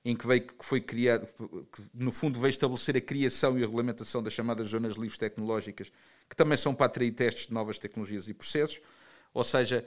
[0.05, 1.27] em que, veio, que foi criado,
[1.73, 5.91] que no fundo veio estabelecer a criação e a regulamentação das chamadas zonas livres tecnológicas,
[6.31, 8.81] que também são para atrair testes de novas tecnologias e processos.
[9.35, 9.85] Ou seja,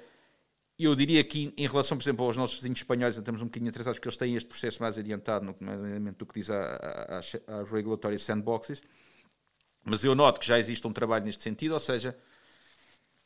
[0.77, 3.97] eu diria que em relação, por exemplo, aos nossos vizinhos espanhóis, estamos um bocadinho atrasados,
[3.97, 7.33] porque eles têm este processo mais adiantado, no, do que diz às
[7.71, 8.81] regulatory sandboxes,
[9.84, 12.17] mas eu noto que já existe um trabalho neste sentido, ou seja,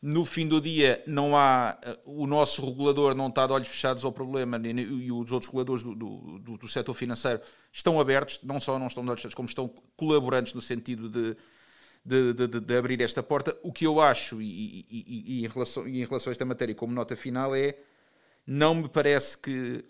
[0.01, 4.03] no fim do dia não há eh, o nosso regulador não está de olhos fechados
[4.03, 7.39] ao problema e os outros reguladores do, do, do, setor financeiro
[7.71, 11.37] estão abertos, não só não estão de olhos fechados, como estão colaborantes no sentido de,
[12.03, 13.57] de, de, de abrir esta porta.
[13.63, 16.75] O que eu acho, e, e, e, em relação, e em relação a esta matéria,
[16.75, 17.77] como nota final, é
[18.45, 19.85] não me parece que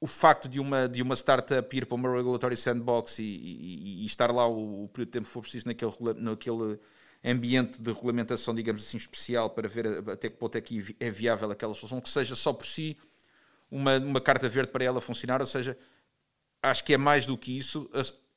[0.00, 4.46] o facto de uma, de uma startup ir para uma regulatory sandbox e, estar lá
[4.46, 6.78] o, o período de tempo que for preciso naquele, naquele
[7.24, 11.50] ambiente de regulamentação, digamos assim, especial para ver até que ponto é que é viável
[11.50, 12.96] aquela solução, que seja só por si
[13.70, 15.76] uma, uma carta verde para ela funcionar, ou seja,
[16.62, 17.90] acho que é mais do que isso,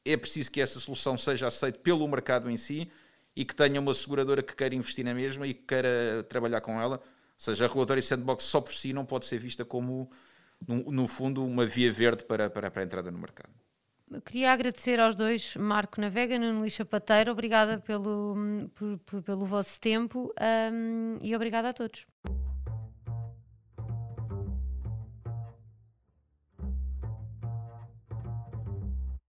[0.03, 2.89] é preciso que essa solução seja aceita pelo mercado em si
[3.36, 6.82] e que tenha uma seguradora que queira investir na mesma e que queira trabalhar com
[6.82, 7.03] ela, ou
[7.38, 10.12] seja, a relatório sandbox só por si não pode ser vista como,
[10.68, 13.49] no, no fundo, uma via verde para, para, para a entrada no mercado.
[14.26, 17.32] Queria agradecer aos dois, Marco Navega e Nuno Lixa Pateiro.
[17.32, 18.36] Obrigada pelo,
[18.76, 20.34] por, por, pelo vosso tempo
[20.74, 22.05] um, e obrigada a todos.